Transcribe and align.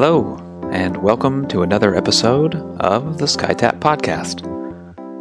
Hello, 0.00 0.36
and 0.70 0.96
welcome 0.98 1.48
to 1.48 1.62
another 1.62 1.96
episode 1.96 2.54
of 2.78 3.18
the 3.18 3.24
SkyTap 3.24 3.80
Podcast. 3.80 4.44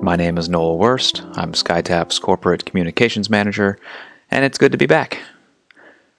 My 0.04 0.16
name 0.16 0.38
is 0.38 0.50
Noel 0.50 0.78
Wurst. 0.78 1.24
I'm 1.34 1.54
SkyTap's 1.54 2.20
Corporate 2.20 2.64
Communications 2.64 3.28
Manager, 3.28 3.80
and 4.30 4.46
it's 4.46 4.60
good 4.60 4.72
to 4.72 4.78
be 4.78 4.86
back. 4.86 5.18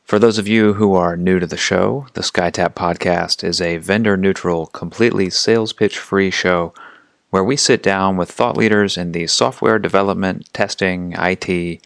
For 0.02 0.18
those 0.18 0.38
of 0.38 0.48
you 0.48 0.72
who 0.72 0.94
are 0.94 1.16
new 1.16 1.38
to 1.38 1.46
the 1.46 1.56
show, 1.56 2.08
the 2.14 2.22
SkyTap 2.22 2.74
Podcast 2.74 3.44
is 3.44 3.60
a 3.60 3.76
vendor 3.76 4.16
neutral, 4.16 4.66
completely 4.66 5.30
sales 5.30 5.72
pitch 5.72 5.96
free 5.96 6.32
show 6.32 6.74
where 7.30 7.44
we 7.44 7.54
sit 7.54 7.80
down 7.80 8.16
with 8.16 8.28
thought 8.28 8.56
leaders 8.56 8.96
in 8.96 9.12
the 9.12 9.28
software 9.28 9.78
development, 9.78 10.52
testing, 10.52 11.14
IT, 11.16 11.80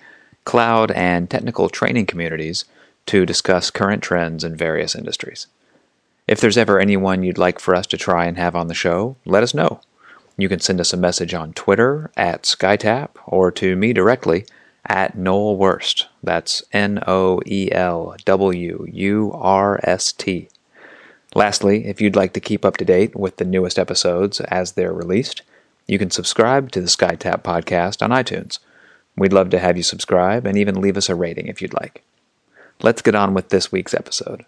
cloud, 0.47 0.91
and 0.93 1.29
technical 1.29 1.69
training 1.69 2.07
communities 2.07 2.65
to 3.05 3.27
discuss 3.27 3.71
current 3.71 4.03
trends 4.03 4.43
in 4.43 4.57
various 4.57 4.95
industries. 4.95 5.49
If 6.33 6.41
there's 6.41 6.57
ever 6.57 6.81
anyone 6.81 7.23
you'd 7.23 7.37
like 7.37 7.59
for 7.59 7.75
us 7.75 7.87
to 7.89 7.99
try 7.99 8.25
and 8.25 8.39
have 8.39 8.57
on 8.57 8.69
the 8.69 8.75
show, 8.75 9.17
let 9.27 9.43
us 9.43 9.53
know. 9.53 9.83
You 10.39 10.49
can 10.49 10.61
send 10.61 10.81
us 10.81 10.95
a 10.95 10.97
message 10.97 11.35
on 11.35 11.53
Twitter 11.53 12.11
at 12.17 12.45
SkyTap 12.45 13.11
or 13.27 13.51
to 13.51 13.77
me 13.77 13.93
directly 13.93 14.47
at 14.87 15.15
Noel 15.15 15.59
Wurst. 15.59 16.07
That's 16.23 16.63
N 16.73 17.05
O 17.07 17.43
E 17.45 17.71
L 17.71 18.17
W 18.25 18.87
U 18.91 19.31
R 19.35 19.79
S 19.83 20.11
T. 20.11 20.49
Lastly, 21.35 21.85
if 21.85 22.01
you'd 22.01 22.17
like 22.17 22.33
to 22.33 22.41
keep 22.41 22.65
up 22.65 22.79
to 22.79 22.87
date 22.87 23.15
with 23.15 23.37
the 23.37 23.45
newest 23.45 23.79
episodes 23.79 24.41
as 24.41 24.73
they're 24.73 24.91
released, 24.91 25.43
you 25.87 25.99
can 25.99 26.11
subscribe 26.11 26.71
to 26.71 26.81
the 26.81 26.87
SkyTap 26.87 27.43
podcast 27.43 28.01
on 28.01 28.09
iTunes. 28.09 28.59
We'd 29.19 29.35
love 29.35 29.51
to 29.51 29.59
have 29.59 29.77
you 29.77 29.83
subscribe 29.83 30.47
and 30.47 30.57
even 30.57 30.81
leave 30.81 30.97
us 30.97 31.11
a 31.11 31.15
rating 31.15 31.49
if 31.49 31.61
you'd 31.61 31.75
like. 31.75 32.03
Let's 32.81 33.03
get 33.03 33.15
on 33.15 33.35
with 33.35 33.51
this 33.51 33.71
week's 33.71 33.93
episode. 33.93 34.47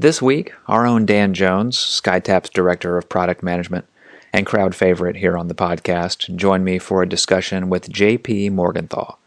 This 0.00 0.22
week, 0.22 0.54
our 0.66 0.86
own 0.86 1.04
Dan 1.04 1.34
Jones, 1.34 1.76
SkyTap's 1.76 2.48
Director 2.48 2.96
of 2.96 3.10
Product 3.10 3.42
Management 3.42 3.84
and 4.32 4.46
crowd 4.46 4.74
favorite 4.74 5.16
here 5.16 5.36
on 5.36 5.48
the 5.48 5.54
podcast, 5.54 6.34
joined 6.36 6.64
me 6.64 6.78
for 6.78 7.02
a 7.02 7.06
discussion 7.06 7.68
with 7.68 7.92
JP 7.92 8.52
Morgenthal. 8.52 9.18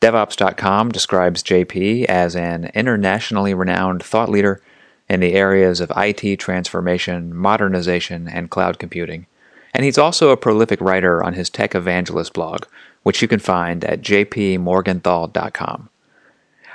DevOps.com 0.00 0.90
describes 0.90 1.44
JP 1.44 2.06
as 2.06 2.34
an 2.34 2.72
internationally 2.74 3.54
renowned 3.54 4.02
thought 4.02 4.28
leader 4.28 4.60
in 5.08 5.20
the 5.20 5.34
areas 5.34 5.80
of 5.80 5.92
IT 5.96 6.36
transformation, 6.40 7.32
modernization, 7.32 8.26
and 8.26 8.50
cloud 8.50 8.80
computing. 8.80 9.26
And 9.72 9.84
he's 9.84 9.98
also 9.98 10.30
a 10.30 10.36
prolific 10.36 10.80
writer 10.80 11.22
on 11.22 11.34
his 11.34 11.48
Tech 11.48 11.76
Evangelist 11.76 12.32
blog, 12.32 12.64
which 13.04 13.22
you 13.22 13.28
can 13.28 13.38
find 13.38 13.84
at 13.84 14.02
jpmorgenthal.com. 14.02 15.90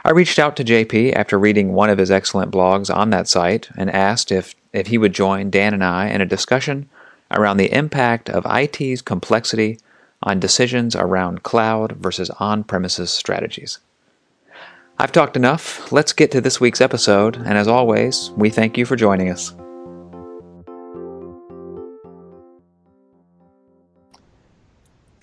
I 0.07 0.11
reached 0.11 0.39
out 0.39 0.55
to 0.55 0.63
JP 0.63 1.17
after 1.17 1.37
reading 1.37 1.73
one 1.73 1.89
of 1.89 1.97
his 1.97 2.09
excellent 2.09 2.49
blogs 2.49 2.89
on 2.95 3.09
that 3.09 3.27
site 3.27 3.69
and 3.75 3.89
asked 3.89 4.31
if, 4.31 4.55
if 4.71 4.87
he 4.87 4.97
would 4.97 5.11
join 5.11 5.49
Dan 5.49 5.73
and 5.73 5.83
I 5.83 6.07
in 6.07 6.21
a 6.21 6.25
discussion 6.25 6.87
around 7.29 7.57
the 7.57 7.73
impact 7.73 8.29
of 8.29 8.45
IT's 8.49 9.01
complexity 9.01 9.79
on 10.23 10.39
decisions 10.39 10.95
around 10.95 11.43
cloud 11.43 11.91
versus 11.91 12.29
on 12.39 12.63
premises 12.63 13.11
strategies. 13.11 13.79
I've 14.97 15.11
talked 15.11 15.35
enough. 15.35 15.91
Let's 15.91 16.13
get 16.13 16.31
to 16.31 16.39
this 16.39 16.61
week's 16.61 16.79
episode, 16.79 17.35
and 17.35 17.57
as 17.57 17.67
always, 17.67 18.31
we 18.37 18.49
thank 18.49 18.77
you 18.77 18.85
for 18.85 18.95
joining 18.95 19.29
us. 19.29 19.53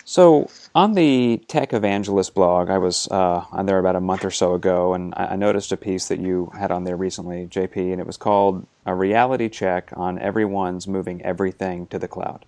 So, 0.07 0.51
on 0.75 0.93
the 0.93 1.41
Tech 1.47 1.73
Evangelist 1.73 2.35
blog, 2.35 2.69
I 2.69 2.77
was 2.77 3.07
uh, 3.09 3.43
on 3.51 3.65
there 3.65 3.79
about 3.79 3.95
a 3.95 3.99
month 3.99 4.23
or 4.23 4.29
so 4.29 4.53
ago, 4.53 4.93
and 4.93 5.15
I 5.17 5.35
noticed 5.35 5.71
a 5.71 5.77
piece 5.77 6.09
that 6.09 6.19
you 6.19 6.51
had 6.55 6.69
on 6.69 6.83
there 6.83 6.95
recently, 6.95 7.47
JP, 7.47 7.91
and 7.91 7.99
it 7.99 8.05
was 8.05 8.15
called 8.15 8.67
A 8.85 8.93
Reality 8.93 9.49
Check 9.49 9.89
on 9.95 10.19
Everyone's 10.19 10.87
Moving 10.87 11.23
Everything 11.23 11.87
to 11.87 11.97
the 11.97 12.07
Cloud. 12.07 12.45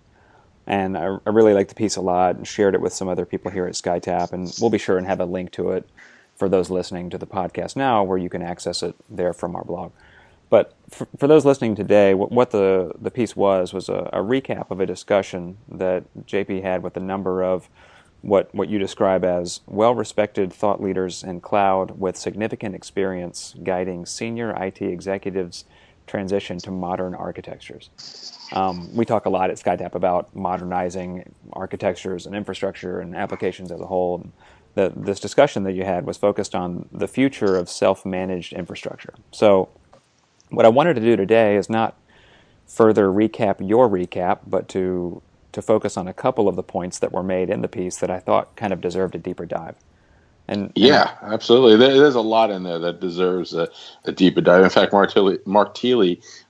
And 0.68 0.96
I, 0.96 1.16
I 1.26 1.30
really 1.30 1.52
liked 1.52 1.70
the 1.70 1.74
piece 1.74 1.96
a 1.96 2.00
lot 2.00 2.36
and 2.36 2.46
shared 2.46 2.76
it 2.76 2.80
with 2.80 2.92
some 2.92 3.08
other 3.08 3.26
people 3.26 3.50
here 3.50 3.66
at 3.66 3.74
SkyTap, 3.74 4.32
and 4.32 4.54
we'll 4.60 4.70
be 4.70 4.78
sure 4.78 4.96
and 4.96 5.08
have 5.08 5.18
a 5.18 5.24
link 5.24 5.50
to 5.52 5.72
it 5.72 5.88
for 6.36 6.48
those 6.48 6.70
listening 6.70 7.10
to 7.10 7.18
the 7.18 7.26
podcast 7.26 7.74
now, 7.74 8.04
where 8.04 8.18
you 8.18 8.28
can 8.28 8.40
access 8.40 8.84
it 8.84 8.94
there 9.10 9.32
from 9.32 9.56
our 9.56 9.64
blog. 9.64 9.90
But 10.50 10.74
for, 10.90 11.06
for 11.18 11.26
those 11.26 11.44
listening 11.44 11.74
today, 11.74 12.14
what, 12.14 12.32
what, 12.32 12.50
the, 12.50 12.92
the 12.98 13.10
piece 13.10 13.36
was 13.36 13.72
was 13.72 13.88
a, 13.88 14.08
a, 14.12 14.20
recap 14.20 14.70
of 14.70 14.80
a 14.80 14.86
discussion 14.86 15.58
that 15.70 16.04
JP 16.26 16.62
had 16.62 16.82
with 16.82 16.96
a 16.96 17.00
number 17.00 17.42
of 17.42 17.68
what, 18.22 18.52
what 18.54 18.68
you 18.68 18.78
describe 18.78 19.24
as 19.24 19.60
well 19.66 19.94
respected 19.94 20.52
thought 20.52 20.82
leaders 20.82 21.22
in 21.22 21.40
cloud 21.40 21.98
with 21.98 22.16
significant 22.16 22.74
experience 22.74 23.54
guiding 23.62 24.06
senior 24.06 24.50
IT 24.62 24.80
executives' 24.82 25.64
transition 26.06 26.58
to 26.58 26.70
modern 26.70 27.14
architectures. 27.14 27.90
Um, 28.52 28.94
we 28.96 29.04
talk 29.04 29.26
a 29.26 29.30
lot 29.30 29.50
at 29.50 29.56
SkyTap 29.56 29.94
about 29.94 30.34
modernizing 30.34 31.34
architectures 31.52 32.26
and 32.26 32.34
infrastructure 32.34 33.00
and 33.00 33.14
applications 33.14 33.70
as 33.70 33.80
a 33.80 33.86
whole. 33.86 34.26
The, 34.74 34.92
this 34.96 35.20
discussion 35.20 35.64
that 35.64 35.72
you 35.72 35.84
had 35.84 36.06
was 36.06 36.16
focused 36.16 36.54
on 36.54 36.88
the 36.90 37.08
future 37.08 37.56
of 37.56 37.68
self 37.68 38.06
managed 38.06 38.52
infrastructure. 38.52 39.14
So, 39.32 39.68
what 40.50 40.66
I 40.66 40.68
wanted 40.68 40.94
to 40.94 41.00
do 41.00 41.16
today 41.16 41.56
is 41.56 41.68
not 41.68 41.96
further 42.66 43.08
recap 43.08 43.66
your 43.66 43.88
recap, 43.88 44.40
but 44.46 44.68
to 44.68 45.22
to 45.52 45.62
focus 45.62 45.96
on 45.96 46.06
a 46.06 46.12
couple 46.12 46.46
of 46.46 46.56
the 46.56 46.62
points 46.62 46.98
that 46.98 47.10
were 47.10 47.22
made 47.22 47.48
in 47.48 47.62
the 47.62 47.68
piece 47.68 47.96
that 47.96 48.10
I 48.10 48.20
thought 48.20 48.54
kind 48.54 48.72
of 48.72 48.80
deserved 48.80 49.14
a 49.14 49.18
deeper 49.18 49.46
dive. 49.46 49.76
And 50.50 50.72
yeah, 50.74 51.14
and, 51.20 51.34
absolutely. 51.34 51.76
there's 51.76 52.14
a 52.14 52.22
lot 52.22 52.50
in 52.50 52.62
there 52.62 52.78
that 52.78 53.00
deserves 53.00 53.52
a, 53.52 53.68
a 54.06 54.12
deeper 54.12 54.40
dive. 54.40 54.64
In 54.64 54.70
fact, 54.70 54.94
Mark 54.94 55.12
Thiele, 55.12 55.46
Mark 55.46 55.76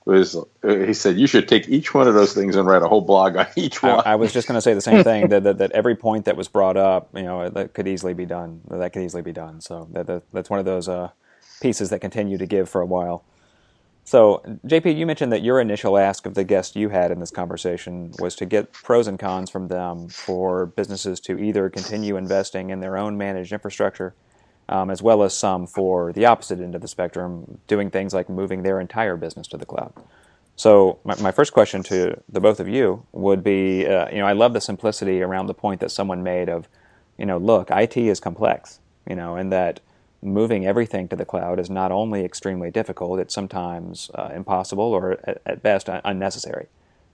was 0.05 0.37
he 0.63 0.93
said 0.93 1.17
you 1.17 1.27
should 1.27 1.49
take 1.49 1.67
each 1.67 1.93
one 1.93 2.07
of 2.07 2.13
those 2.13 2.33
things 2.33 2.55
and 2.55 2.65
write 2.65 2.81
a 2.81 2.87
whole 2.87 3.01
blog 3.01 3.35
on 3.35 3.47
each 3.57 3.83
one. 3.83 3.99
I, 4.05 4.13
I 4.13 4.15
was 4.15 4.31
just 4.31 4.47
going 4.47 4.55
to 4.55 4.61
say 4.61 4.73
the 4.73 4.81
same 4.81 5.03
thing 5.03 5.27
that, 5.29 5.43
that, 5.43 5.57
that 5.57 5.71
every 5.73 5.97
point 5.97 6.25
that 6.25 6.37
was 6.37 6.47
brought 6.47 6.77
up, 6.77 7.09
you 7.13 7.23
know, 7.23 7.49
that 7.49 7.73
could 7.73 7.89
easily 7.89 8.13
be 8.13 8.25
done. 8.25 8.61
That 8.69 8.93
could 8.93 9.03
easily 9.03 9.21
be 9.21 9.33
done. 9.33 9.59
So 9.59 9.89
that, 9.91 10.07
that 10.07 10.23
that's 10.31 10.49
one 10.49 10.59
of 10.59 10.65
those 10.65 10.87
uh, 10.87 11.09
pieces 11.61 11.89
that 11.89 11.99
continue 11.99 12.37
to 12.37 12.45
give 12.45 12.69
for 12.69 12.79
a 12.79 12.85
while. 12.85 13.25
So, 14.09 14.41
JP, 14.65 14.97
you 14.97 15.05
mentioned 15.05 15.31
that 15.33 15.43
your 15.43 15.61
initial 15.61 15.95
ask 15.95 16.25
of 16.25 16.33
the 16.33 16.43
guest 16.43 16.75
you 16.75 16.89
had 16.89 17.11
in 17.11 17.19
this 17.19 17.29
conversation 17.29 18.11
was 18.17 18.35
to 18.37 18.47
get 18.47 18.73
pros 18.73 19.05
and 19.05 19.19
cons 19.19 19.51
from 19.51 19.67
them 19.67 20.07
for 20.09 20.65
businesses 20.65 21.19
to 21.19 21.37
either 21.37 21.69
continue 21.69 22.17
investing 22.17 22.71
in 22.71 22.79
their 22.79 22.97
own 22.97 23.19
managed 23.19 23.53
infrastructure, 23.53 24.15
um, 24.67 24.89
as 24.89 25.03
well 25.03 25.21
as 25.21 25.35
some 25.35 25.67
for 25.67 26.11
the 26.11 26.25
opposite 26.25 26.59
end 26.59 26.73
of 26.73 26.81
the 26.81 26.87
spectrum, 26.87 27.59
doing 27.67 27.91
things 27.91 28.11
like 28.11 28.31
moving 28.31 28.63
their 28.63 28.79
entire 28.79 29.15
business 29.15 29.45
to 29.49 29.57
the 29.57 29.65
cloud. 29.67 29.93
So, 30.55 30.97
my, 31.03 31.15
my 31.21 31.31
first 31.31 31.53
question 31.53 31.83
to 31.83 32.19
the 32.27 32.39
both 32.39 32.59
of 32.59 32.67
you 32.67 33.05
would 33.11 33.43
be 33.43 33.85
uh, 33.85 34.09
you 34.09 34.17
know, 34.17 34.25
I 34.25 34.33
love 34.33 34.53
the 34.53 34.61
simplicity 34.61 35.21
around 35.21 35.45
the 35.45 35.53
point 35.53 35.81
that 35.81 35.91
someone 35.91 36.23
made 36.23 36.49
of, 36.49 36.67
you 37.19 37.27
know, 37.27 37.37
look, 37.37 37.69
IT 37.69 37.95
is 37.95 38.19
complex, 38.19 38.79
you 39.07 39.15
know, 39.15 39.35
and 39.35 39.51
that 39.51 39.81
moving 40.21 40.65
everything 40.65 41.07
to 41.07 41.15
the 41.15 41.25
cloud 41.25 41.59
is 41.59 41.69
not 41.69 41.91
only 41.91 42.25
extremely 42.25 42.71
difficult, 42.71 43.19
it's 43.19 43.33
sometimes 43.33 44.11
uh, 44.15 44.29
impossible 44.33 44.83
or 44.83 45.13
at, 45.23 45.41
at 45.45 45.63
best 45.63 45.89
unnecessary. 46.03 46.67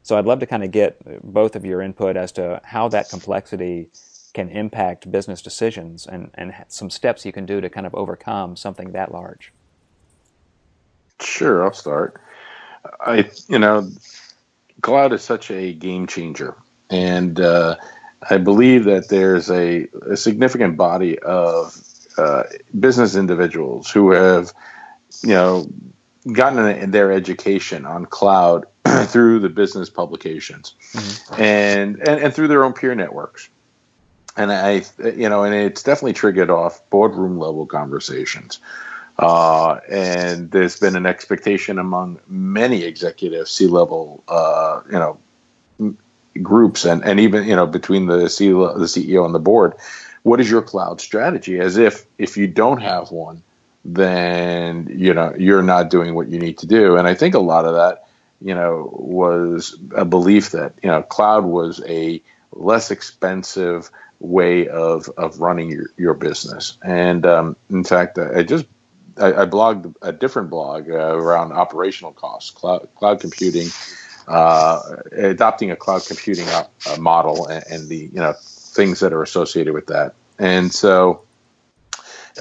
So 0.03 0.17
I'd 0.17 0.25
love 0.25 0.39
to 0.39 0.45
kind 0.45 0.63
of 0.63 0.71
get 0.71 0.99
both 1.23 1.55
of 1.55 1.65
your 1.65 1.81
input 1.81 2.15
as 2.15 2.31
to 2.33 2.61
how 2.63 2.87
that 2.89 3.09
complexity 3.09 3.89
can 4.33 4.49
impact 4.49 5.11
business 5.11 5.41
decisions 5.41 6.05
and, 6.05 6.29
and 6.35 6.53
some 6.67 6.89
steps 6.89 7.25
you 7.25 7.31
can 7.31 7.45
do 7.45 7.61
to 7.61 7.69
kind 7.69 7.87
of 7.87 7.95
overcome 7.95 8.55
something 8.55 8.91
that 8.91 9.11
large. 9.11 9.51
Sure, 11.21 11.63
I'll 11.63 11.73
start. 11.73 12.21
I, 12.99 13.31
you 13.47 13.57
know, 13.57 13.89
cloud 14.81 15.13
is 15.13 15.23
such 15.23 15.49
a 15.49 15.73
game 15.73 16.05
changer. 16.05 16.55
And 16.89 17.39
uh, 17.39 17.77
I 18.29 18.37
believe 18.37 18.83
that 18.83 19.09
there's 19.09 19.49
a, 19.49 19.87
a 20.01 20.17
significant 20.17 20.77
body 20.77 21.17
of 21.19 21.81
uh, 22.17 22.43
business 22.79 23.15
individuals 23.15 23.89
who 23.89 24.11
have, 24.11 24.53
you 25.21 25.29
know, 25.29 25.69
gotten 26.31 26.91
their 26.91 27.11
education 27.11 27.85
on 27.85 28.05
cloud 28.05 28.65
through 29.05 29.39
the 29.39 29.49
business 29.49 29.89
publications 29.89 30.73
mm-hmm. 30.91 31.41
and, 31.41 31.99
and 32.07 32.21
and 32.21 32.33
through 32.33 32.47
their 32.47 32.63
own 32.63 32.73
peer 32.73 32.95
networks. 32.95 33.49
And 34.37 34.51
I, 34.51 34.83
you 34.99 35.29
know, 35.29 35.43
and 35.43 35.53
it's 35.53 35.81
definitely 35.81 36.13
triggered 36.13 36.49
off 36.49 36.81
boardroom 36.89 37.37
level 37.39 37.65
conversations. 37.65 38.59
Uh, 39.17 39.79
and 39.89 40.51
there's 40.51 40.77
been 40.77 40.95
an 40.97 41.05
expectation 41.05 41.79
among 41.79 42.19
many 42.27 42.83
executive 42.83 43.47
C 43.47 43.67
level, 43.67 44.23
uh, 44.27 44.81
you 44.87 44.91
know, 44.91 45.97
groups 46.41 46.83
and, 46.83 47.01
and 47.05 47.19
even, 47.21 47.47
you 47.47 47.55
know, 47.55 47.65
between 47.65 48.07
the, 48.07 48.29
C- 48.29 48.49
the 48.49 48.87
CEO 48.87 49.25
and 49.25 49.33
the 49.33 49.39
board 49.39 49.73
what 50.25 50.41
is 50.41 50.49
your 50.49 50.61
cloud 50.61 50.99
strategy? 50.99 51.59
As 51.59 51.77
if 51.77 52.05
if 52.17 52.35
you 52.35 52.47
don't 52.47 52.81
have 52.81 53.11
one 53.11 53.43
then 53.85 54.91
you 54.97 55.13
know 55.13 55.33
you're 55.37 55.61
not 55.61 55.91
doing 55.91 56.15
what 56.15 56.27
you 56.27 56.39
need 56.39 56.57
to 56.57 56.65
do. 56.65 56.97
And 56.97 57.07
i 57.07 57.13
think 57.13 57.35
a 57.35 57.39
lot 57.39 57.65
of 57.65 57.75
that 57.75 58.07
you 58.41 58.53
know 58.53 58.89
was 58.93 59.77
a 59.95 60.03
belief 60.03 60.51
that 60.51 60.73
you 60.81 60.89
know 60.89 61.03
cloud 61.03 61.45
was 61.45 61.81
a 61.85 62.21
less 62.51 62.89
expensive 62.89 63.91
way 64.19 64.67
of 64.67 65.07
of 65.17 65.39
running 65.39 65.69
your, 65.69 65.85
your 65.97 66.15
business. 66.15 66.77
And 66.81 67.25
um, 67.25 67.55
in 67.69 67.83
fact 67.83 68.17
i 68.17 68.41
just 68.41 68.65
I, 69.17 69.43
I, 69.43 69.45
blogged 69.45 69.95
a 70.01 70.11
different 70.11 70.49
blog 70.49 70.89
uh, 70.89 71.15
around 71.15 71.53
operational 71.53 72.11
costs, 72.11 72.49
cloud, 72.49 72.89
cloud 72.95 73.21
computing, 73.21 73.69
uh, 74.27 74.97
adopting 75.13 75.71
a 75.71 75.77
cloud 75.77 76.05
computing 76.05 76.45
uh, 76.49 76.65
model, 76.99 77.47
and, 77.47 77.63
and, 77.69 77.87
the 77.87 78.09
you 78.11 78.19
know 78.19 78.33
things 78.75 78.99
that 78.99 79.13
are 79.13 79.23
associated 79.23 79.73
with 79.73 79.87
that. 79.87 80.13
And 80.37 80.71
so, 80.73 81.23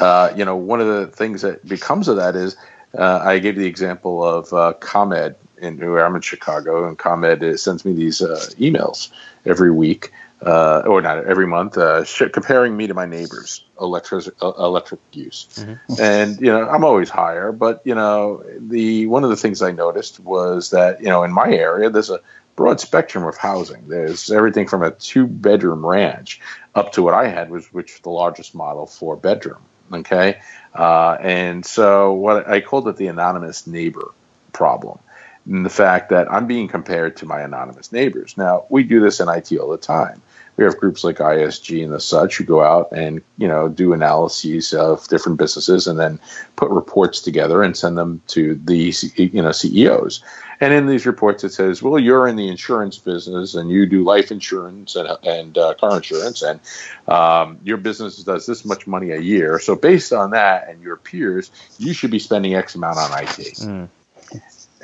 uh, 0.00 0.32
you 0.36 0.44
know, 0.44 0.56
one 0.56 0.80
of 0.80 0.86
the 0.86 1.06
things 1.06 1.42
that 1.42 1.66
becomes 1.66 2.08
of 2.08 2.16
that 2.16 2.34
is 2.36 2.56
uh, 2.98 3.20
I 3.22 3.38
gave 3.38 3.56
the 3.56 3.66
example 3.66 4.24
of 4.24 4.52
uh, 4.52 4.74
ComEd, 4.80 5.36
in 5.58 5.78
where 5.78 6.04
I'm 6.04 6.16
in 6.16 6.22
Chicago, 6.22 6.86
and 6.86 6.98
ComEd 6.98 7.58
sends 7.58 7.84
me 7.84 7.92
these 7.92 8.20
emails 8.20 9.10
every 9.46 9.70
week 9.70 10.12
uh, 10.44 10.82
or 10.86 11.00
not 11.00 11.24
every 11.24 11.46
month, 11.46 11.78
uh, 11.78 12.04
sh- 12.04 12.30
comparing 12.32 12.76
me 12.76 12.86
to 12.86 12.94
my 12.94 13.06
neighbors' 13.06 13.64
electric 13.80 14.26
uh, 14.42 14.52
electric 14.58 15.00
use. 15.12 15.48
Mm-hmm. 15.54 15.94
And 16.00 16.40
you 16.40 16.48
know, 16.48 16.68
I'm 16.68 16.84
always 16.84 17.08
higher, 17.08 17.50
but 17.52 17.80
you 17.84 17.94
know, 17.94 18.44
the 18.58 19.06
one 19.06 19.24
of 19.24 19.30
the 19.30 19.36
things 19.36 19.62
I 19.62 19.72
noticed 19.72 20.20
was 20.20 20.70
that 20.70 21.00
you 21.00 21.08
know, 21.08 21.24
in 21.24 21.32
my 21.32 21.50
area, 21.50 21.88
there's 21.88 22.10
a 22.10 22.20
broad 22.56 22.80
spectrum 22.80 23.24
of 23.24 23.36
housing. 23.36 23.88
There's 23.88 24.30
everything 24.30 24.68
from 24.68 24.82
a 24.82 24.90
two 24.90 25.26
bedroom 25.26 25.84
ranch 25.84 26.40
up 26.74 26.92
to 26.92 27.02
what 27.02 27.14
I 27.14 27.28
had 27.28 27.50
was 27.50 27.72
which 27.72 28.02
the 28.02 28.10
largest 28.10 28.54
model 28.54 28.86
four 28.86 29.16
bedroom. 29.16 29.62
Okay, 29.92 30.40
uh, 30.74 31.18
and 31.20 31.64
so 31.64 32.12
what 32.12 32.48
I 32.48 32.60
called 32.60 32.88
it 32.88 32.96
the 32.96 33.08
anonymous 33.08 33.66
neighbor 33.66 34.12
problem 34.52 34.98
and 35.46 35.64
the 35.64 35.70
fact 35.70 36.08
that 36.08 36.32
I'm 36.32 36.46
being 36.46 36.68
compared 36.68 37.18
to 37.18 37.26
my 37.26 37.42
anonymous 37.42 37.92
neighbors. 37.92 38.36
Now, 38.38 38.64
we 38.70 38.82
do 38.82 39.00
this 39.00 39.20
in 39.20 39.28
IT 39.28 39.52
all 39.58 39.68
the 39.68 39.76
time 39.76 40.22
we 40.56 40.64
have 40.64 40.78
groups 40.78 41.02
like 41.02 41.18
ISG 41.18 41.82
and 41.82 41.92
the 41.92 42.00
such 42.00 42.38
who 42.38 42.44
go 42.44 42.62
out 42.62 42.92
and 42.92 43.22
you 43.38 43.48
know 43.48 43.68
do 43.68 43.92
analyses 43.92 44.72
of 44.72 45.06
different 45.08 45.38
businesses 45.38 45.86
and 45.86 45.98
then 45.98 46.20
put 46.56 46.70
reports 46.70 47.20
together 47.20 47.62
and 47.62 47.76
send 47.76 47.98
them 47.98 48.22
to 48.28 48.54
the 48.54 48.94
you 49.16 49.42
know 49.42 49.52
CEOs. 49.52 50.22
And 50.60 50.72
in 50.72 50.86
these 50.86 51.04
reports, 51.04 51.42
it 51.42 51.52
says, 51.52 51.82
"Well, 51.82 51.98
you're 51.98 52.28
in 52.28 52.36
the 52.36 52.48
insurance 52.48 52.96
business 52.98 53.54
and 53.54 53.70
you 53.70 53.86
do 53.86 54.04
life 54.04 54.30
insurance 54.30 54.94
and 54.94 55.08
and 55.24 55.58
uh, 55.58 55.74
car 55.74 55.96
insurance, 55.96 56.42
and 56.42 56.60
um, 57.08 57.58
your 57.64 57.76
business 57.76 58.22
does 58.22 58.46
this 58.46 58.64
much 58.64 58.86
money 58.86 59.10
a 59.10 59.20
year. 59.20 59.58
So 59.58 59.74
based 59.74 60.12
on 60.12 60.30
that 60.30 60.68
and 60.68 60.80
your 60.82 60.96
peers, 60.96 61.50
you 61.78 61.92
should 61.92 62.12
be 62.12 62.20
spending 62.20 62.54
X 62.54 62.76
amount 62.76 62.98
on 62.98 63.10
IT." 63.22 63.28
Mm. 63.28 63.88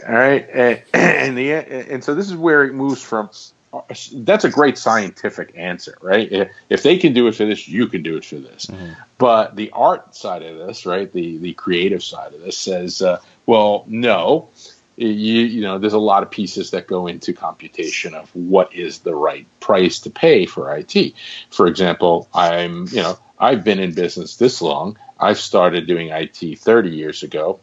All 0.08 0.14
right, 0.14 0.48
and, 0.52 0.82
and 0.94 1.38
the 1.38 1.52
and 1.52 2.02
so 2.02 2.14
this 2.14 2.26
is 2.26 2.36
where 2.36 2.64
it 2.64 2.72
moves 2.72 3.02
from 3.02 3.30
that's 4.12 4.44
a 4.44 4.50
great 4.50 4.76
scientific 4.76 5.52
answer, 5.56 5.96
right? 6.00 6.30
If, 6.30 6.50
if, 6.70 6.82
they 6.82 6.98
can 6.98 7.12
do 7.12 7.28
it 7.28 7.36
for 7.36 7.44
this, 7.44 7.68
you 7.68 7.86
can 7.86 8.02
do 8.02 8.16
it 8.16 8.24
for 8.24 8.36
this. 8.36 8.66
Mm-hmm. 8.66 8.92
But 9.18 9.54
the 9.54 9.70
art 9.70 10.14
side 10.14 10.42
of 10.42 10.58
this, 10.58 10.86
right, 10.86 11.12
the 11.12 11.38
the 11.38 11.54
creative 11.54 12.02
side 12.02 12.34
of 12.34 12.40
this 12.40 12.58
says, 12.58 13.00
uh, 13.00 13.20
well, 13.46 13.84
no, 13.86 14.48
you, 14.96 15.06
you 15.06 15.60
know, 15.62 15.78
there's 15.78 15.92
a 15.92 15.98
lot 15.98 16.22
of 16.22 16.30
pieces 16.30 16.72
that 16.72 16.86
go 16.86 17.06
into 17.06 17.32
computation 17.32 18.14
of 18.14 18.34
what 18.34 18.74
is 18.74 19.00
the 19.00 19.14
right 19.14 19.46
price 19.60 19.98
to 20.00 20.10
pay 20.10 20.46
for 20.46 20.74
IT. 20.76 21.14
For 21.50 21.66
example, 21.66 22.28
I'm, 22.34 22.86
you 22.88 23.02
know, 23.02 23.18
I've 23.38 23.64
been 23.64 23.78
in 23.78 23.94
business 23.94 24.36
this 24.36 24.60
long. 24.60 24.98
I've 25.18 25.38
started 25.38 25.86
doing 25.86 26.08
IT 26.08 26.58
30 26.58 26.90
years 26.90 27.22
ago 27.22 27.60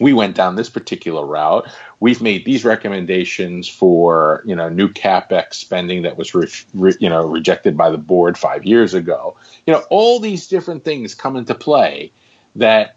we 0.00 0.12
went 0.12 0.36
down 0.36 0.56
this 0.56 0.70
particular 0.70 1.24
route. 1.24 1.68
We've 2.00 2.20
made 2.20 2.44
these 2.44 2.64
recommendations 2.64 3.68
for 3.68 4.42
you 4.44 4.54
know 4.54 4.68
new 4.68 4.88
capex 4.88 5.54
spending 5.54 6.02
that 6.02 6.16
was 6.16 6.34
re, 6.34 6.48
re, 6.74 6.94
you 7.00 7.08
know 7.08 7.26
rejected 7.26 7.76
by 7.76 7.90
the 7.90 7.98
board 7.98 8.36
five 8.36 8.64
years 8.64 8.94
ago. 8.94 9.36
You 9.66 9.74
know 9.74 9.84
all 9.90 10.20
these 10.20 10.46
different 10.46 10.84
things 10.84 11.14
come 11.14 11.36
into 11.36 11.54
play 11.54 12.10
that 12.56 12.96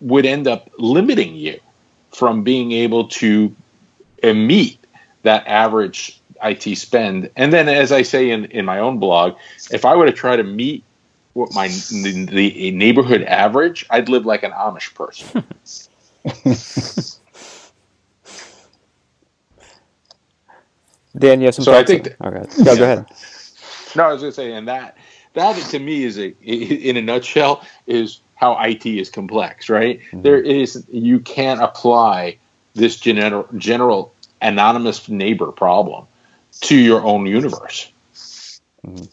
would 0.00 0.26
end 0.26 0.46
up 0.46 0.70
limiting 0.78 1.34
you 1.34 1.58
from 2.12 2.44
being 2.44 2.72
able 2.72 3.08
to 3.08 3.54
meet 4.22 4.78
that 5.22 5.46
average 5.46 6.20
IT 6.42 6.76
spend. 6.76 7.30
And 7.36 7.52
then, 7.52 7.68
as 7.68 7.92
I 7.92 8.02
say 8.02 8.30
in, 8.30 8.46
in 8.46 8.64
my 8.64 8.78
own 8.78 8.98
blog, 8.98 9.36
if 9.70 9.84
I 9.84 9.96
were 9.96 10.06
to 10.06 10.12
try 10.12 10.36
to 10.36 10.42
meet 10.42 10.84
what 11.32 11.52
my 11.52 11.68
the, 11.68 12.26
the 12.26 12.70
neighborhood 12.70 13.22
average, 13.22 13.84
I'd 13.90 14.08
live 14.08 14.24
like 14.24 14.42
an 14.42 14.52
Amish 14.52 14.94
person. 14.94 15.44
Dan, 21.16 21.40
you 21.40 21.46
have 21.46 21.54
some. 21.54 21.64
So 21.64 21.74
I 21.74 21.84
think. 21.84 22.04
That, 22.04 22.16
okay, 22.24 22.64
go, 22.64 22.76
go 22.76 22.84
ahead. 22.84 23.06
No, 23.94 24.04
I 24.04 24.12
was 24.12 24.22
going 24.22 24.32
to 24.32 24.36
say, 24.36 24.52
and 24.52 24.66
that 24.68 24.96
that 25.34 25.56
to 25.70 25.78
me 25.78 26.04
is 26.04 26.18
a 26.18 26.34
in 26.42 26.96
a 26.96 27.02
nutshell 27.02 27.64
is 27.86 28.20
how 28.36 28.58
IT 28.60 28.86
is 28.86 29.10
complex, 29.10 29.68
right? 29.68 30.00
Mm-hmm. 30.00 30.22
There 30.22 30.40
is 30.40 30.84
you 30.90 31.20
can't 31.20 31.60
apply 31.62 32.38
this 32.74 32.98
general 32.98 33.46
general 33.56 34.12
anonymous 34.40 35.08
neighbor 35.08 35.52
problem 35.52 36.06
to 36.62 36.76
your 36.76 37.02
own 37.02 37.26
universe. 37.26 37.92
Mm-hmm. 38.86 39.04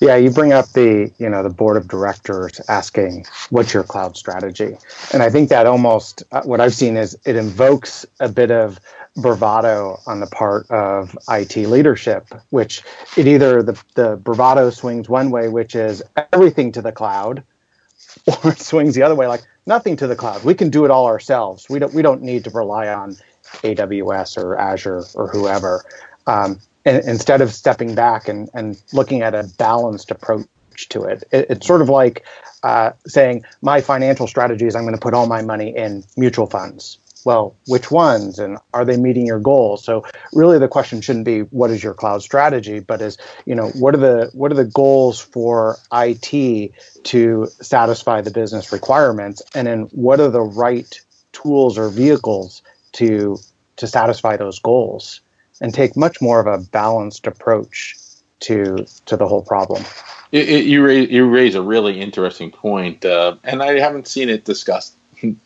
Yeah, 0.00 0.16
you 0.16 0.30
bring 0.30 0.52
up 0.52 0.68
the 0.72 1.10
you 1.18 1.28
know 1.28 1.42
the 1.42 1.48
board 1.50 1.76
of 1.78 1.88
directors 1.88 2.60
asking 2.68 3.24
what's 3.48 3.72
your 3.72 3.82
cloud 3.82 4.16
strategy, 4.16 4.76
and 5.12 5.22
I 5.22 5.30
think 5.30 5.48
that 5.48 5.66
almost 5.66 6.22
uh, 6.32 6.42
what 6.42 6.60
I've 6.60 6.74
seen 6.74 6.96
is 6.98 7.18
it 7.24 7.34
invokes 7.34 8.04
a 8.20 8.28
bit 8.28 8.50
of 8.50 8.78
bravado 9.16 9.98
on 10.06 10.20
the 10.20 10.26
part 10.26 10.70
of 10.70 11.16
IT 11.30 11.56
leadership, 11.56 12.28
which 12.50 12.82
it 13.16 13.26
either 13.26 13.62
the 13.62 13.82
the 13.94 14.16
bravado 14.16 14.68
swings 14.68 15.08
one 15.08 15.30
way, 15.30 15.48
which 15.48 15.74
is 15.74 16.02
everything 16.32 16.72
to 16.72 16.82
the 16.82 16.92
cloud, 16.92 17.42
or 18.26 18.52
it 18.52 18.58
swings 18.58 18.94
the 18.94 19.02
other 19.02 19.14
way, 19.14 19.26
like 19.26 19.44
nothing 19.64 19.96
to 19.96 20.06
the 20.06 20.16
cloud. 20.16 20.44
We 20.44 20.54
can 20.54 20.68
do 20.68 20.84
it 20.84 20.90
all 20.90 21.06
ourselves. 21.06 21.70
We 21.70 21.78
don't 21.78 21.94
we 21.94 22.02
don't 22.02 22.20
need 22.20 22.44
to 22.44 22.50
rely 22.50 22.88
on 22.88 23.16
AWS 23.62 24.36
or 24.36 24.58
Azure 24.58 25.04
or 25.14 25.28
whoever. 25.28 25.84
Um, 26.26 26.60
instead 26.86 27.40
of 27.40 27.52
stepping 27.52 27.94
back 27.94 28.28
and, 28.28 28.48
and 28.54 28.80
looking 28.92 29.22
at 29.22 29.34
a 29.34 29.44
balanced 29.58 30.10
approach 30.10 30.46
to 30.88 31.04
it. 31.04 31.24
it 31.32 31.46
it's 31.50 31.66
sort 31.66 31.82
of 31.82 31.88
like 31.88 32.24
uh, 32.62 32.92
saying, 33.06 33.44
my 33.62 33.80
financial 33.80 34.26
strategy 34.26 34.66
is 34.66 34.74
I'm 34.74 34.82
going 34.82 34.94
to 34.94 35.00
put 35.00 35.14
all 35.14 35.26
my 35.26 35.42
money 35.42 35.76
in 35.76 36.04
mutual 36.16 36.46
funds. 36.46 36.98
Well, 37.24 37.56
which 37.66 37.90
ones 37.90 38.38
and 38.38 38.58
are 38.72 38.84
they 38.84 38.96
meeting 38.96 39.26
your 39.26 39.40
goals? 39.40 39.84
So 39.84 40.04
really 40.32 40.60
the 40.60 40.68
question 40.68 41.00
shouldn't 41.00 41.24
be 41.24 41.40
what 41.40 41.72
is 41.72 41.82
your 41.82 41.92
cloud 41.92 42.22
strategy, 42.22 42.78
but 42.78 43.02
is, 43.02 43.18
you 43.46 43.54
know, 43.56 43.70
what 43.70 43.94
are 43.94 43.98
the 43.98 44.30
what 44.32 44.52
are 44.52 44.54
the 44.54 44.64
goals 44.64 45.20
for 45.20 45.76
IT 45.92 46.72
to 47.04 47.46
satisfy 47.60 48.20
the 48.20 48.30
business 48.30 48.70
requirements? 48.70 49.42
And 49.56 49.66
then 49.66 49.82
what 49.90 50.20
are 50.20 50.30
the 50.30 50.40
right 50.40 51.00
tools 51.32 51.78
or 51.78 51.88
vehicles 51.88 52.62
to 52.92 53.38
to 53.76 53.86
satisfy 53.88 54.36
those 54.36 54.60
goals? 54.60 55.20
And 55.60 55.72
take 55.72 55.96
much 55.96 56.20
more 56.20 56.40
of 56.40 56.46
a 56.46 56.62
balanced 56.64 57.26
approach 57.26 57.96
to 58.40 58.86
to 59.06 59.16
the 59.16 59.26
whole 59.26 59.42
problem. 59.42 59.84
It, 60.32 60.48
it, 60.48 60.64
you 60.66 60.84
raise 60.84 61.10
you 61.10 61.28
raise 61.28 61.54
a 61.54 61.62
really 61.62 62.00
interesting 62.00 62.50
point, 62.50 63.04
uh, 63.04 63.36
and 63.44 63.62
I 63.62 63.78
haven't 63.78 64.08
seen 64.08 64.28
it 64.28 64.44
discussed 64.44 64.94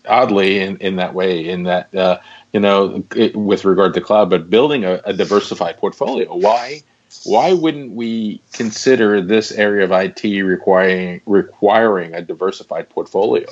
oddly 0.09 0.61
in, 0.61 0.77
in 0.79 0.97
that 0.97 1.15
way. 1.15 1.49
In 1.49 1.65
that 1.65 1.95
uh, 1.95 2.21
you 2.53 2.61
know, 2.61 3.05
it, 3.15 3.37
with 3.37 3.65
regard 3.65 3.95
to 3.95 4.01
cloud, 4.01 4.31
but 4.31 4.51
building 4.51 4.85
a, 4.85 5.01
a, 5.05 5.13
diversified 5.13 5.79
portfolio. 5.79 6.35
Why 6.35 6.83
why 7.25 7.53
wouldn't 7.53 7.93
we 7.93 8.41
consider 8.53 9.21
this 9.21 9.53
area 9.53 9.85
of 9.85 9.93
IT 9.93 10.25
requiring 10.43 11.21
requiring 11.27 12.15
a 12.15 12.23
diversified 12.23 12.89
portfolio? 12.89 13.49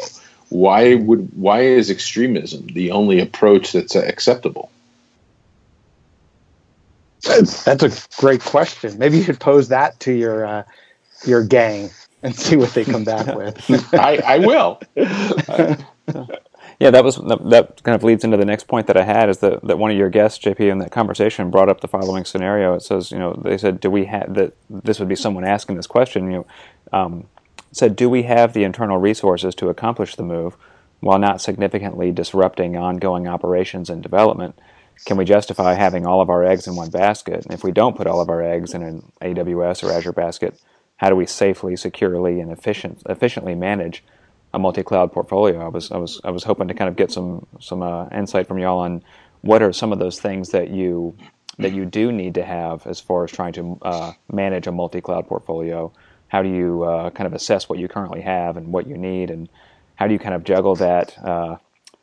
Why 0.49 0.95
would 0.95 1.29
why 1.35 1.61
is 1.61 1.91
extremism 1.91 2.67
the 2.69 2.91
only 2.91 3.21
approach 3.21 3.73
that's 3.73 3.95
acceptable? 3.95 4.71
That's 7.65 7.83
a 7.83 7.93
great 8.21 8.43
question. 8.43 8.99
Maybe 8.99 9.19
you 9.19 9.25
should 9.25 9.41
pose 9.41 9.69
that 9.69 10.01
to 10.01 10.13
your 10.13 10.47
uh, 10.47 10.65
your 11.27 11.45
gang 11.45 11.91
and 12.23 12.35
see 12.35 12.57
what 12.57 12.75
they 12.75 12.85
come 12.85 13.05
back 13.05 13.35
with. 13.35 13.59
I, 13.95 14.19
I 14.27 14.39
will. 14.39 14.81
yeah, 14.97 16.91
that 16.91 17.05
was 17.05 17.17
that 17.17 17.83
kind 17.83 17.95
of 17.95 18.05
leads 18.05 18.25
into 18.25 18.37
the 18.37 18.45
next 18.45 18.69
point 18.69 18.87
that 18.89 18.97
I 18.97 19.05
had 19.05 19.29
is 19.29 19.39
that, 19.39 19.63
that 19.65 19.79
one 19.79 19.91
of 19.91 19.97
your 19.97 20.11
guests, 20.11 20.45
JP, 20.45 20.61
in 20.61 20.79
that 20.79 20.93
conversation 20.93 21.51
brought 21.51 21.69
up 21.69 21.81
the 21.81 21.89
following 21.89 22.25
scenario. 22.25 22.75
It 22.75 22.83
says, 22.83 23.13
you 23.13 23.19
know, 23.19 23.35
they 23.35 23.59
said, 23.59 23.81
do 23.81 23.91
we 23.91 24.07
have 24.07 24.35
that? 24.35 24.57
This 24.71 24.99
would 24.99 25.09
be 25.09 25.17
someone 25.17 25.45
asking 25.45 25.77
this 25.77 25.87
question. 25.87 26.31
You 26.31 26.39
know, 26.39 26.47
um, 26.99 27.29
said, 27.73 27.97
do 27.97 28.11
we 28.11 28.25
have 28.25 28.53
the 28.55 28.65
internal 28.65 28.99
resources 28.99 29.55
to 29.57 29.69
accomplish 29.69 30.17
the 30.17 30.25
move 30.25 30.57
while 31.01 31.19
not 31.19 31.41
significantly 31.41 32.13
disrupting 32.13 32.77
ongoing 32.77 33.29
operations 33.29 33.91
and 33.91 34.03
development? 34.03 34.59
Can 35.05 35.17
we 35.17 35.25
justify 35.25 35.75
having 35.75 36.07
all 36.07 36.21
of 36.21 36.31
our 36.31 36.45
eggs 36.45 36.67
in 36.67 36.77
one 36.77 36.91
basket? 36.91 37.45
And 37.45 37.55
if 37.55 37.65
we 37.65 37.73
don't 37.73 37.97
put 37.97 38.07
all 38.07 38.21
of 38.21 38.29
our 38.29 38.43
eggs 38.43 38.75
in 38.75 38.83
an 38.83 39.13
AWS 39.23 39.83
or 39.83 39.93
Azure 39.93 40.13
basket, 40.13 40.61
how 40.97 41.09
do 41.09 41.17
we 41.17 41.27
safely, 41.27 41.77
securely, 41.77 42.41
and 42.41 42.51
efficient, 42.51 43.03
efficiently 43.09 43.55
manage 43.55 44.05
a 44.53 44.59
multi-cloud 44.59 45.13
portfolio? 45.13 45.65
I 45.65 45.69
was, 45.69 45.91
I 45.93 45.97
was, 45.99 46.21
I 46.25 46.31
was 46.31 46.45
hoping 46.45 46.69
to 46.69 46.75
kind 46.75 46.89
of 46.89 46.97
get 46.97 47.11
some 47.11 47.47
some 47.61 47.83
uh, 47.83 48.09
insight 48.09 48.49
from 48.49 48.59
y'all 48.59 48.81
on 48.81 49.03
what 49.43 49.63
are 49.63 49.73
some 49.73 49.93
of 49.93 49.99
those 49.99 50.21
things 50.21 50.51
that 50.51 50.71
you 50.71 51.17
that 51.59 51.73
you 51.73 51.85
do 51.85 52.13
need 52.13 52.35
to 52.35 52.45
have 52.45 52.87
as 52.87 53.01
far 53.01 53.25
as 53.25 53.33
trying 53.33 53.53
to 53.53 53.79
uh, 53.83 54.13
manage 54.33 54.67
a 54.67 54.73
multi-cloud 54.73 55.27
portfolio 55.27 55.93
how 56.29 56.43
do 56.43 56.49
you 56.49 56.85
uh, 56.85 57.11
kind 57.11 57.27
of 57.27 57.33
assess 57.33 57.69
what 57.69 57.79
you 57.79 57.89
currently 57.89 58.21
have 58.21 58.57
and 58.57 58.69
what 58.69 58.87
you 58.87 58.97
need, 58.97 59.31
and 59.31 59.49
how 59.97 60.07
do 60.07 60.13
you 60.13 60.19
kind 60.19 60.35
of 60.35 60.45
juggle 60.45 60.77
that 60.77 61.19
uh, 61.19 61.57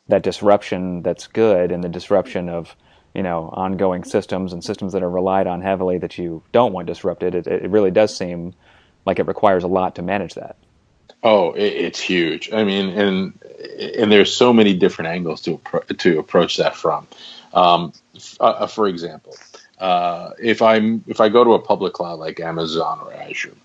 that 0.07 0.23
disruption 0.23 1.01
that's 1.01 1.27
good 1.27 1.71
and 1.71 1.83
the 1.83 1.89
disruption 1.89 2.49
of 2.49 2.75
you 3.15 3.23
know 3.23 3.49
ongoing 3.53 4.03
systems 4.03 4.53
and 4.53 4.63
systems 4.63 4.93
that 4.93 5.01
are 5.01 5.09
relied 5.09 5.47
on 5.47 5.61
heavily 5.61 5.97
that 5.99 6.17
you 6.17 6.43
don't 6.51 6.73
want 6.73 6.87
disrupted. 6.87 7.33
It, 7.33 7.47
it 7.47 7.69
really 7.69 7.91
does 7.91 8.15
seem 8.15 8.53
like 9.05 9.19
it 9.19 9.27
requires 9.27 9.63
a 9.63 9.67
lot 9.67 9.95
to 9.95 10.01
manage 10.01 10.33
that. 10.35 10.57
Oh, 11.23 11.53
it, 11.53 11.63
it's 11.63 11.99
huge. 11.99 12.51
I 12.51 12.63
mean, 12.63 12.89
and 12.89 13.39
and 13.97 14.11
there's 14.11 14.35
so 14.35 14.53
many 14.53 14.75
different 14.75 15.09
angles 15.09 15.41
to 15.43 15.59
to 15.97 16.19
approach 16.19 16.57
that 16.57 16.75
from. 16.75 17.07
Um, 17.53 17.93
uh, 18.39 18.43
uh, 18.43 18.67
for 18.67 18.87
example, 18.87 19.35
uh, 19.79 20.31
if 20.37 20.61
I'm 20.61 21.03
if 21.07 21.21
I 21.21 21.29
go 21.29 21.43
to 21.43 21.53
a 21.53 21.59
public 21.59 21.93
cloud 21.93 22.19
like 22.19 22.39
Amazon 22.39 22.99
or 23.01 23.13
Azure, 23.13 23.55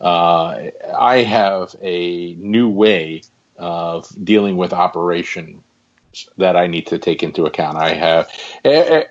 uh, 0.00 0.70
I 0.96 1.18
have 1.18 1.76
a 1.82 2.34
new 2.34 2.70
way 2.70 3.22
of 3.58 4.08
dealing 4.24 4.56
with 4.56 4.72
operation 4.72 5.62
that 6.36 6.56
I 6.56 6.66
need 6.66 6.86
to 6.88 6.98
take 6.98 7.22
into 7.22 7.44
account. 7.44 7.76
I 7.78 7.94
have 7.94 8.30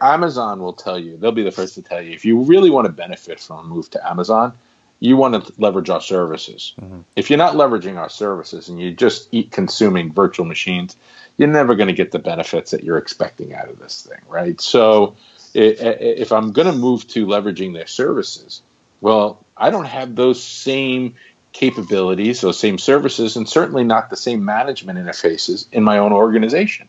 Amazon 0.02 0.60
will 0.60 0.74
tell 0.74 1.00
you 1.00 1.18
they'll 1.18 1.32
be 1.32 1.44
the 1.44 1.52
first 1.52 1.76
to 1.76 1.82
tell 1.82 2.02
you 2.02 2.12
if 2.12 2.26
you 2.26 2.42
really 2.42 2.70
want 2.70 2.86
to 2.88 2.92
benefit 2.92 3.40
from 3.40 3.60
a 3.60 3.64
move 3.64 3.90
to 3.92 4.10
Amazon, 4.10 4.58
you 5.00 5.18
want 5.18 5.46
to 5.46 5.54
leverage 5.58 5.90
our 5.90 6.02
services. 6.02 6.74
Mm-hmm. 6.80 7.02
If 7.16 7.30
you're 7.30 7.38
not 7.38 7.56
leveraging 7.56 7.98
our 7.98 8.10
services 8.10 8.70
and 8.70 8.80
you 8.80 8.94
just 8.94 9.28
eat 9.32 9.52
consuming 9.52 10.14
virtual 10.14 10.46
machines, 10.46 10.96
you're 11.38 11.50
never 11.50 11.76
going 11.76 11.88
to 11.88 11.94
get 11.94 12.12
the 12.12 12.20
benefits 12.20 12.72
that 12.72 12.84
you're 12.84 12.98
expecting 12.98 13.54
out 13.54 13.68
of 13.68 13.80
this 13.80 14.04
thing, 14.04 14.20
right? 14.30 14.62
So 14.62 15.16
if 15.54 16.32
I'm 16.32 16.52
going 16.52 16.72
to 16.72 16.78
move 16.78 17.08
to 17.10 17.26
leveraging 17.26 17.74
their 17.74 17.88
services, 17.88 18.62
well, 19.02 19.44
I 19.58 19.70
don't 19.70 19.86
have 19.86 20.16
those 20.16 20.42
same 20.42 21.16
capabilities, 21.52 22.42
those 22.42 22.58
same 22.58 22.78
services, 22.78 23.36
and 23.36 23.48
certainly 23.48 23.84
not 23.84 24.10
the 24.10 24.16
same 24.16 24.44
management 24.46 24.98
interfaces 24.98 25.68
in 25.72 25.84
my 25.84 25.98
own 25.98 26.14
organization. 26.14 26.88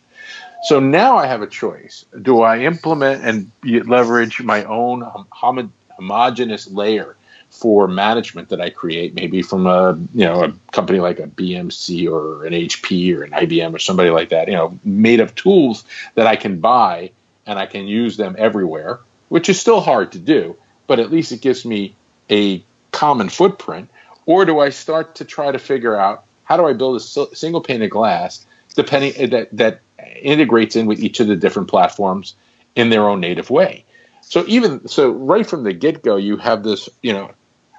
So 0.65 0.81
now 0.81 1.19
I 1.19 1.27
have 1.27 1.43
a 1.43 1.47
choice. 1.47 2.07
Do 2.23 2.41
I 2.41 2.61
implement 2.61 3.23
and 3.25 3.51
leverage 3.87 4.43
my 4.43 4.65
own 4.65 5.03
hom- 5.03 5.73
homogeneous 5.91 6.71
layer 6.71 7.17
for 7.51 7.87
management 7.87 8.49
that 8.49 8.61
I 8.61 8.71
create, 8.71 9.15
maybe 9.15 9.43
from 9.43 9.67
a 9.67 9.93
you 10.15 10.25
know 10.25 10.45
a 10.45 10.53
company 10.73 11.01
like 11.01 11.21
a 11.21 11.27
BMC 11.27 12.11
or 12.11 12.45
an 12.47 12.53
HP 12.53 13.15
or 13.17 13.23
an 13.25 13.31
IBM 13.31 13.75
or 13.75 13.79
somebody 13.79 14.11
like 14.11 14.31
that, 14.31 14.49
you 14.49 14.55
know, 14.55 14.79
made 14.85 15.21
of 15.21 15.35
tools 15.35 15.85
that 16.15 16.27
I 16.27 16.35
can 16.35 16.61
buy 16.61 17.11
and 17.47 17.59
I 17.59 17.67
can 17.67 17.87
use 17.87 18.17
them 18.17 18.35
everywhere, 18.39 19.01
which 19.29 19.49
is 19.49 19.61
still 19.61 19.81
hard 19.81 20.13
to 20.13 20.19
do, 20.19 20.57
but 20.87 20.99
at 20.99 21.13
least 21.13 21.31
it 21.31 21.43
gives 21.43 21.65
me 21.65 21.95
a 22.31 22.65
common 22.91 23.29
footprint 23.29 23.91
or 24.27 24.45
do 24.45 24.61
I 24.61 24.71
start 24.71 25.17
to 25.17 25.25
try 25.25 25.53
to 25.53 25.59
figure 25.59 25.97
out 25.97 26.25
how 26.45 26.57
do 26.57 26.67
I 26.67 26.73
build 26.73 26.97
a 26.97 27.01
single 27.37 27.61
pane 27.61 27.83
of 27.83 27.91
glass 27.91 28.47
depending 28.75 29.31
that 29.31 29.49
that 29.53 29.81
integrates 30.23 30.77
in 30.77 30.87
with 30.87 31.01
each 31.01 31.21
of 31.21 31.27
the 31.27 31.37
different 31.37 31.69
platforms 31.69 32.35
in 32.75 32.91
their 32.91 33.09
own 33.09 33.21
native 33.21 33.51
way. 33.51 33.85
So 34.23 34.45
even 34.47 34.89
so, 34.89 35.11
right 35.11 35.47
from 35.47 35.65
the 35.65 35.73
get 35.73 36.03
go, 36.03 36.17
you 36.17 36.37
have 36.39 36.63
this 36.63 36.89
you 37.03 37.13
know 37.13 37.31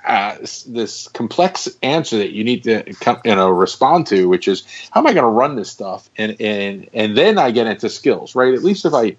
uh, 0.05 0.37
this 0.67 1.07
complex 1.07 1.67
answer 1.81 2.17
that 2.19 2.31
you 2.31 2.43
need 2.43 2.63
to 2.63 2.93
come, 2.93 3.19
you 3.25 3.35
know 3.35 3.49
respond 3.49 4.07
to, 4.07 4.27
which 4.29 4.47
is 4.47 4.63
how 4.91 5.01
am 5.01 5.07
I 5.07 5.13
going 5.13 5.23
to 5.23 5.29
run 5.29 5.55
this 5.55 5.71
stuff, 5.71 6.09
and 6.17 6.39
and 6.39 6.87
and 6.93 7.17
then 7.17 7.37
I 7.39 7.51
get 7.51 7.67
into 7.67 7.89
skills, 7.89 8.35
right? 8.35 8.53
At 8.53 8.63
least 8.63 8.85
if 8.85 8.93
I 8.93 9.15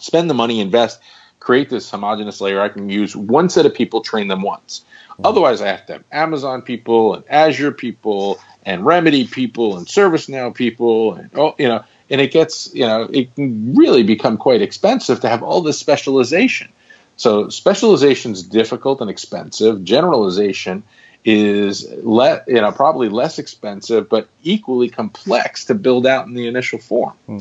spend 0.00 0.30
the 0.30 0.34
money, 0.34 0.60
invest, 0.60 1.00
create 1.40 1.68
this 1.68 1.90
homogeneous 1.90 2.40
layer, 2.40 2.60
I 2.60 2.68
can 2.68 2.88
use 2.88 3.14
one 3.14 3.50
set 3.50 3.66
of 3.66 3.74
people, 3.74 4.00
train 4.00 4.28
them 4.28 4.42
once. 4.42 4.84
Otherwise, 5.24 5.62
I 5.62 5.68
have 5.68 5.86
to 5.86 5.92
have 5.94 6.04
Amazon 6.12 6.62
people 6.62 7.14
and 7.14 7.24
Azure 7.30 7.72
people 7.72 8.38
and 8.64 8.84
Remedy 8.84 9.26
people 9.26 9.76
and 9.76 9.86
ServiceNow 9.86 10.54
people 10.54 11.14
and 11.14 11.30
oh, 11.34 11.54
you 11.58 11.68
know, 11.68 11.84
and 12.10 12.20
it 12.20 12.32
gets 12.32 12.74
you 12.74 12.86
know 12.86 13.02
it 13.12 13.34
can 13.34 13.74
really 13.74 14.02
become 14.02 14.36
quite 14.36 14.62
expensive 14.62 15.20
to 15.20 15.28
have 15.28 15.42
all 15.42 15.60
this 15.60 15.78
specialization. 15.78 16.68
So 17.16 17.48
specialization 17.48 18.32
is 18.32 18.42
difficult 18.42 19.00
and 19.00 19.08
expensive. 19.08 19.84
Generalization 19.84 20.82
is 21.24 21.86
le- 22.02 22.42
you 22.46 22.60
know 22.60 22.70
probably 22.70 23.08
less 23.08 23.38
expensive 23.38 24.08
but 24.08 24.28
equally 24.42 24.88
complex 24.88 25.64
to 25.64 25.74
build 25.74 26.06
out 26.06 26.26
in 26.26 26.34
the 26.34 26.46
initial 26.46 26.78
form. 26.78 27.14
Hmm. 27.26 27.38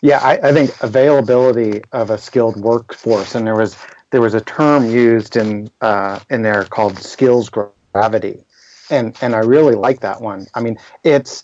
Yeah, 0.00 0.18
I, 0.18 0.48
I, 0.48 0.52
think 0.52 0.70
availability 0.80 1.82
of 1.90 2.10
a 2.10 2.18
skilled 2.18 2.56
workforce, 2.56 3.34
and 3.34 3.44
there 3.44 3.56
was 3.56 3.76
there 4.10 4.20
was 4.20 4.34
a 4.34 4.40
term 4.40 4.88
used 4.90 5.36
in 5.36 5.70
uh, 5.80 6.20
in 6.30 6.42
there 6.42 6.64
called 6.64 6.98
skills 6.98 7.50
gravity, 7.50 8.44
and 8.90 9.16
and 9.20 9.34
I 9.34 9.40
really 9.40 9.74
like 9.74 10.00
that 10.00 10.20
one. 10.20 10.46
I 10.54 10.60
mean, 10.60 10.78
it's 11.02 11.42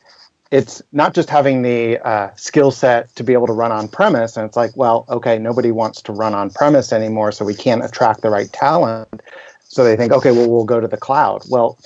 it's 0.50 0.82
not 0.92 1.14
just 1.14 1.30
having 1.30 1.62
the 1.62 1.98
uh, 1.98 2.34
skill 2.36 2.70
set 2.70 3.14
to 3.16 3.24
be 3.24 3.32
able 3.32 3.46
to 3.46 3.52
run 3.52 3.72
on 3.72 3.88
premise, 3.88 4.36
and 4.36 4.46
it's 4.46 4.56
like, 4.56 4.76
well, 4.76 5.04
okay, 5.08 5.38
nobody 5.38 5.70
wants 5.70 6.02
to 6.02 6.12
run 6.12 6.34
on 6.34 6.50
premise 6.50 6.92
anymore, 6.92 7.32
so 7.32 7.44
we 7.44 7.54
can't 7.54 7.84
attract 7.84 8.20
the 8.22 8.30
right 8.30 8.52
talent. 8.52 9.22
So 9.66 9.82
they 9.82 9.96
think, 9.96 10.12
okay, 10.12 10.30
well, 10.30 10.48
we'll 10.48 10.64
go 10.64 10.78
to 10.78 10.86
the 10.86 10.96
cloud. 10.96 11.42
Well, 11.48 11.78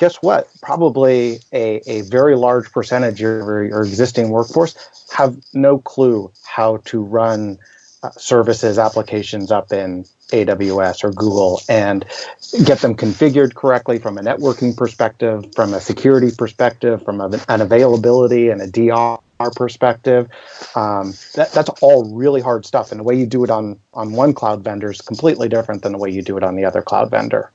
guess 0.00 0.16
what? 0.16 0.48
Probably 0.62 1.38
a, 1.52 1.80
a 1.86 2.00
very 2.02 2.34
large 2.34 2.72
percentage 2.72 3.14
of 3.14 3.20
your, 3.20 3.64
your 3.64 3.84
existing 3.84 4.30
workforce 4.30 4.74
have 5.12 5.36
no 5.52 5.78
clue 5.78 6.32
how 6.44 6.78
to 6.86 7.00
run 7.00 7.58
uh, 8.02 8.10
services 8.12 8.78
applications 8.78 9.52
up 9.52 9.72
in 9.72 10.06
AWS 10.28 11.04
or 11.04 11.12
Google 11.12 11.60
and 11.68 12.04
get 12.64 12.80
them 12.80 12.94
configured 12.94 13.54
correctly 13.54 13.98
from 13.98 14.18
a 14.18 14.22
networking 14.22 14.76
perspective, 14.76 15.44
from 15.54 15.74
a 15.74 15.80
security 15.80 16.30
perspective, 16.36 17.04
from 17.04 17.20
an 17.20 17.60
availability 17.60 18.48
and 18.48 18.60
a 18.60 18.66
DR 18.66 19.18
perspective. 19.54 20.28
Um, 20.74 21.14
that, 21.34 21.52
that's 21.52 21.70
all 21.80 22.14
really 22.14 22.40
hard 22.40 22.66
stuff. 22.66 22.90
And 22.90 23.00
the 23.00 23.04
way 23.04 23.14
you 23.14 23.26
do 23.26 23.44
it 23.44 23.50
on, 23.50 23.78
on 23.94 24.12
one 24.12 24.32
cloud 24.34 24.64
vendor 24.64 24.90
is 24.90 25.00
completely 25.00 25.48
different 25.48 25.82
than 25.82 25.92
the 25.92 25.98
way 25.98 26.10
you 26.10 26.22
do 26.22 26.36
it 26.36 26.42
on 26.42 26.56
the 26.56 26.64
other 26.64 26.82
cloud 26.82 27.10
vendor. 27.10 27.52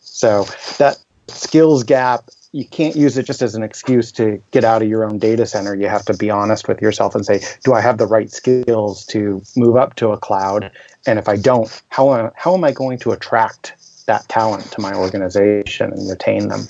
So 0.00 0.44
that 0.78 0.98
skills 1.28 1.82
gap 1.82 2.28
you 2.54 2.64
can't 2.64 2.94
use 2.94 3.18
it 3.18 3.26
just 3.26 3.42
as 3.42 3.56
an 3.56 3.64
excuse 3.64 4.12
to 4.12 4.40
get 4.52 4.62
out 4.62 4.80
of 4.80 4.88
your 4.88 5.04
own 5.04 5.18
data 5.18 5.44
center. 5.44 5.74
You 5.74 5.88
have 5.88 6.04
to 6.04 6.14
be 6.14 6.30
honest 6.30 6.68
with 6.68 6.80
yourself 6.80 7.16
and 7.16 7.26
say, 7.26 7.40
do 7.64 7.72
I 7.72 7.80
have 7.80 7.98
the 7.98 8.06
right 8.06 8.30
skills 8.30 9.04
to 9.06 9.42
move 9.56 9.74
up 9.74 9.96
to 9.96 10.10
a 10.10 10.18
cloud? 10.18 10.70
And 11.04 11.18
if 11.18 11.28
I 11.28 11.34
don't, 11.34 11.68
how 11.88 12.14
am, 12.14 12.30
how 12.36 12.54
am 12.54 12.62
I 12.62 12.70
going 12.70 13.00
to 13.00 13.10
attract 13.10 13.74
that 14.06 14.28
talent 14.28 14.70
to 14.70 14.80
my 14.80 14.94
organization 14.94 15.92
and 15.92 16.08
retain 16.08 16.46
them? 16.46 16.68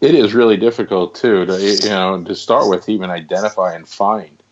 It 0.00 0.14
is 0.14 0.32
really 0.32 0.56
difficult 0.56 1.16
too 1.16 1.44
to 1.44 1.60
you 1.60 1.90
know 1.90 2.24
to 2.24 2.34
start 2.34 2.70
with 2.70 2.88
even 2.88 3.10
identify 3.10 3.74
and 3.74 3.86
find 3.86 4.42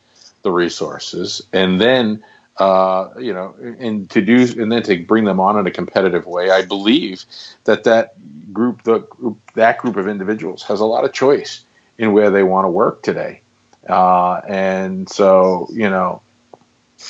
the 0.43 0.51
resources 0.51 1.41
and 1.53 1.81
then 1.81 2.25
uh, 2.61 3.15
you 3.19 3.33
know, 3.33 3.55
and 3.79 4.11
to 4.11 4.21
do 4.21 4.43
and 4.61 4.71
then 4.71 4.83
to 4.83 5.03
bring 5.05 5.25
them 5.25 5.41
on 5.41 5.59
in 5.59 5.67
a 5.67 5.71
competitive 5.71 6.27
way. 6.27 6.51
I 6.51 6.63
believe 6.63 7.25
that 7.65 7.85
that 7.85 8.15
group, 8.53 8.83
the 8.83 9.07
that 9.55 9.79
group 9.79 9.97
of 9.97 10.09
individuals, 10.09 10.63
has 10.65 10.81
a 10.81 10.85
lot 10.85 11.05
of 11.05 11.13
choice 11.13 11.65
in 11.99 12.13
where 12.13 12.31
they 12.31 12.43
want 12.43 12.65
to 12.65 12.69
work 12.69 13.03
today, 13.03 13.41
uh, 13.89 14.41
and 14.47 15.09
so 15.09 15.69
you 15.73 15.89
know, 15.89 16.23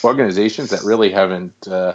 organizations 0.04 0.70
that 0.70 0.82
really 0.82 1.11
haven't 1.11 1.68
uh, 1.68 1.94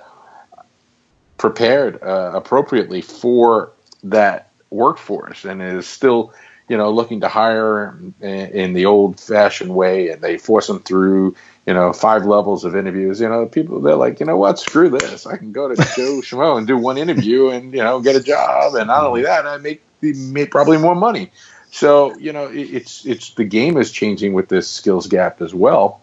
prepared 1.37 2.01
uh, 2.01 2.31
appropriately 2.33 3.01
for 3.01 3.71
that 4.03 4.51
workforce 4.69 5.45
and 5.45 5.61
is 5.61 5.87
still 5.87 6.33
you 6.67 6.77
know 6.77 6.91
looking 6.91 7.22
to 7.22 7.27
hire 7.27 7.98
in, 8.22 8.74
the 8.74 8.86
old 8.86 9.19
fashioned 9.19 9.74
way 9.74 10.10
and 10.10 10.22
they 10.22 10.38
force 10.38 10.67
them 10.67 10.79
through 10.79 11.36
you 11.65 11.74
know, 11.74 11.93
five 11.93 12.25
levels 12.25 12.63
of 12.63 12.75
interviews. 12.75 13.19
You 13.19 13.27
know, 13.27 13.45
people 13.45 13.81
they're 13.81 13.95
like, 13.95 14.19
you 14.19 14.25
know 14.25 14.38
what, 14.38 14.60
screw 14.60 14.89
this. 14.89 15.25
I 15.25 15.38
can 15.38 15.51
go 15.51 15.67
to 15.67 15.75
Joe 15.95 16.22
Schmo 16.22 16.57
and 16.57 16.67
do 16.67 16.77
one 16.77 16.98
interview 16.98 17.50
and 17.50 17.74
you 17.74 17.84
know 17.84 18.00
get 18.01 18.15
a 18.15 18.22
job, 18.22 18.75
and 18.75 18.88
not 18.88 19.05
only 19.05 19.24
that, 19.24 19.45
I 19.45 19.57
make 19.57 19.81
the 20.01 20.13
make 20.13 20.51
probably 20.51 20.77
more 20.77 20.95
money. 20.95 21.31
So 21.72 22.15
you 22.17 22.31
know, 22.31 22.50
it's 22.51 23.05
it's 23.05 23.31
the 23.31 23.43
game 23.43 23.77
is 23.77 23.91
changing 23.91 24.34
with 24.34 24.50
this 24.50 24.69
skills 24.69 25.07
gap 25.07 25.41
as 25.41 25.53
well. 25.53 26.01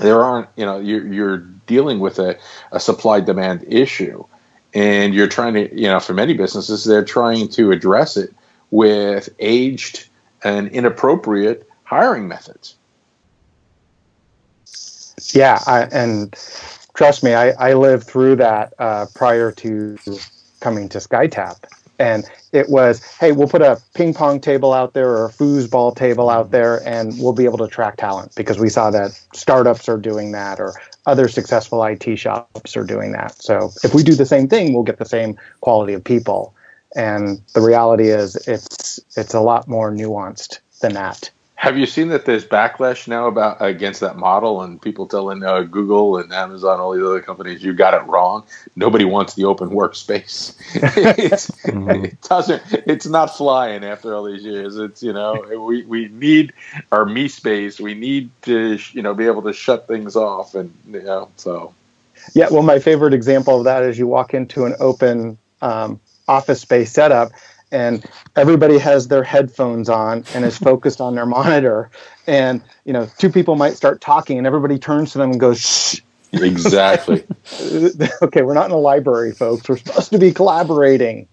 There 0.00 0.22
aren't, 0.22 0.48
you 0.56 0.64
know, 0.64 0.78
you're 0.78 1.12
you're 1.12 1.38
dealing 1.38 1.98
with 2.00 2.18
a, 2.18 2.38
a 2.72 2.80
supply 2.80 3.20
demand 3.20 3.64
issue, 3.68 4.24
and 4.72 5.12
you're 5.12 5.28
trying 5.28 5.54
to, 5.54 5.74
you 5.78 5.88
know, 5.88 6.00
for 6.00 6.14
many 6.14 6.34
businesses, 6.34 6.84
they're 6.84 7.04
trying 7.04 7.48
to 7.50 7.72
address 7.72 8.16
it 8.16 8.32
with 8.70 9.28
aged 9.38 10.08
and 10.44 10.68
inappropriate 10.68 11.68
hiring 11.84 12.28
methods 12.28 12.76
yeah, 15.34 15.62
I, 15.66 15.82
and 15.84 16.32
trust 16.94 17.22
me, 17.22 17.34
I, 17.34 17.50
I 17.50 17.74
lived 17.74 18.04
through 18.04 18.36
that 18.36 18.72
uh, 18.78 19.06
prior 19.14 19.52
to 19.52 19.98
coming 20.60 20.88
to 20.90 20.98
SkyTap. 20.98 21.64
and 21.98 22.24
it 22.52 22.68
was, 22.70 23.04
hey, 23.18 23.32
we'll 23.32 23.48
put 23.48 23.60
a 23.60 23.80
ping 23.94 24.14
pong 24.14 24.40
table 24.40 24.72
out 24.72 24.94
there 24.94 25.10
or 25.10 25.26
a 25.26 25.30
foosball 25.30 25.94
table 25.94 26.30
out 26.30 26.50
there, 26.50 26.86
and 26.88 27.18
we'll 27.18 27.32
be 27.32 27.44
able 27.44 27.58
to 27.58 27.64
attract 27.64 27.98
talent 27.98 28.32
because 28.36 28.58
we 28.58 28.68
saw 28.68 28.90
that 28.90 29.10
startups 29.34 29.88
are 29.88 29.98
doing 29.98 30.32
that 30.32 30.60
or 30.60 30.74
other 31.06 31.28
successful 31.28 31.82
IT 31.84 32.16
shops 32.16 32.76
are 32.76 32.84
doing 32.84 33.12
that. 33.12 33.40
So 33.42 33.72
if 33.84 33.94
we 33.94 34.02
do 34.02 34.14
the 34.14 34.26
same 34.26 34.48
thing, 34.48 34.72
we'll 34.72 34.84
get 34.84 34.98
the 34.98 35.04
same 35.04 35.36
quality 35.60 35.92
of 35.92 36.02
people. 36.02 36.54
And 36.96 37.42
the 37.54 37.60
reality 37.60 38.08
is, 38.08 38.36
it's 38.48 39.00
it's 39.16 39.34
a 39.34 39.40
lot 39.40 39.68
more 39.68 39.90
nuanced 39.92 40.60
than 40.80 40.94
that. 40.94 41.30
Have 41.58 41.76
you 41.76 41.86
seen 41.86 42.06
that 42.10 42.24
there's 42.24 42.44
backlash 42.44 43.08
now 43.08 43.26
about 43.26 43.56
against 43.60 43.98
that 43.98 44.16
model 44.16 44.62
and 44.62 44.80
people 44.80 45.08
telling 45.08 45.42
uh, 45.42 45.62
Google 45.62 46.16
and 46.16 46.32
Amazon, 46.32 46.78
all 46.78 46.92
these 46.92 47.02
other 47.02 47.20
companies, 47.20 47.64
you 47.64 47.74
got 47.74 47.94
it 47.94 48.06
wrong. 48.06 48.44
Nobody 48.76 49.04
wants 49.04 49.34
the 49.34 49.44
open 49.44 49.70
workspace. 49.70 50.54
mm-hmm. 50.74 52.04
It 52.04 52.22
doesn't. 52.22 52.62
It's 52.86 53.06
not 53.06 53.36
flying 53.36 53.82
after 53.82 54.14
all 54.14 54.22
these 54.22 54.44
years. 54.44 54.76
It's 54.76 55.02
you 55.02 55.12
know 55.12 55.64
we, 55.66 55.82
we 55.82 56.06
need 56.10 56.52
our 56.92 57.04
me 57.04 57.26
space. 57.26 57.80
We 57.80 57.94
need 57.94 58.30
to 58.42 58.78
you 58.92 59.02
know 59.02 59.12
be 59.12 59.26
able 59.26 59.42
to 59.42 59.52
shut 59.52 59.88
things 59.88 60.14
off 60.14 60.54
and 60.54 60.72
you 60.88 61.02
know 61.02 61.28
so. 61.34 61.74
Yeah, 62.34 62.50
well, 62.52 62.62
my 62.62 62.78
favorite 62.78 63.14
example 63.14 63.58
of 63.58 63.64
that 63.64 63.82
is 63.82 63.98
you 63.98 64.06
walk 64.06 64.32
into 64.32 64.64
an 64.64 64.76
open 64.78 65.38
um, 65.60 65.98
office 66.28 66.60
space 66.60 66.92
setup 66.92 67.32
and 67.70 68.04
everybody 68.36 68.78
has 68.78 69.08
their 69.08 69.22
headphones 69.22 69.88
on 69.88 70.24
and 70.34 70.44
is 70.44 70.56
focused 70.70 71.00
on 71.00 71.14
their 71.14 71.26
monitor. 71.26 71.90
And 72.26 72.62
you 72.84 72.92
know 72.92 73.08
two 73.18 73.30
people 73.30 73.56
might 73.56 73.76
start 73.76 74.00
talking 74.00 74.38
and 74.38 74.46
everybody 74.46 74.78
turns 74.78 75.12
to 75.12 75.18
them 75.18 75.32
and 75.32 75.40
goes 75.40 75.60
shh. 75.60 76.00
Exactly. 76.32 77.24
Okay 78.20 78.42
we're 78.42 78.54
not 78.54 78.66
in 78.66 78.72
a 78.72 78.76
library 78.76 79.32
folks. 79.32 79.66
We're 79.66 79.78
supposed 79.78 80.10
to 80.12 80.18
be 80.18 80.32
collaborating. 80.32 81.26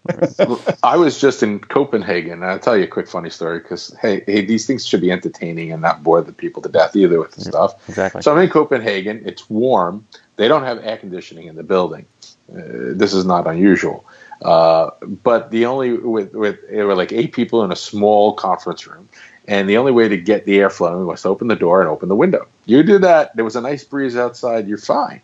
I 0.81 0.95
was 0.95 1.19
just 1.19 1.43
in 1.43 1.59
copenhagen. 1.59 2.31
And 2.31 2.45
i'll 2.45 2.59
tell 2.59 2.77
you 2.77 2.85
a 2.85 2.87
quick 2.87 3.09
funny 3.09 3.29
story 3.29 3.59
because 3.59 3.93
hey, 4.01 4.23
hey 4.25 4.45
these 4.45 4.65
things 4.65 4.85
should 4.85 5.01
be 5.01 5.11
entertaining 5.11 5.73
and 5.73 5.81
not 5.81 6.01
bore 6.01 6.21
the 6.21 6.31
people 6.31 6.61
to 6.61 6.69
death 6.69 6.95
either 6.95 7.19
with 7.19 7.31
the 7.31 7.41
stuff. 7.41 7.89
exactly. 7.89 8.21
So 8.21 8.31
i'm 8.31 8.39
in 8.39 8.49
copenhagen. 8.49 9.21
It's 9.25 9.49
warm. 9.49 10.07
They 10.37 10.47
don't 10.47 10.63
have 10.63 10.79
air 10.83 10.97
conditioning 10.97 11.47
in 11.47 11.55
the 11.55 11.63
building. 11.63 12.05
Uh, 12.49 12.93
this 12.95 13.13
is 13.13 13.25
not 13.25 13.47
unusual 13.47 14.05
uh, 14.41 14.91
but 15.23 15.51
the 15.51 15.65
only 15.65 15.93
with 15.93 16.33
with 16.33 16.57
there 16.69 16.87
were 16.87 16.95
like 16.95 17.11
eight 17.11 17.33
people 17.33 17.63
in 17.63 17.71
a 17.71 17.75
small 17.75 18.33
conference 18.33 18.85
room, 18.87 19.07
and 19.47 19.69
the 19.69 19.77
only 19.77 19.91
way 19.91 20.07
to 20.07 20.17
get 20.17 20.45
the 20.45 20.57
airflow 20.57 21.05
was 21.05 21.21
to 21.21 21.29
open 21.29 21.47
the 21.47 21.55
door 21.55 21.81
and 21.81 21.89
open 21.89 22.09
the 22.09 22.15
window. 22.15 22.47
You 22.65 22.83
do 22.83 22.99
that, 22.99 23.35
there 23.35 23.45
was 23.45 23.55
a 23.55 23.61
nice 23.61 23.83
breeze 23.83 24.15
outside, 24.15 24.67
you're 24.67 24.77
fine. 24.77 25.21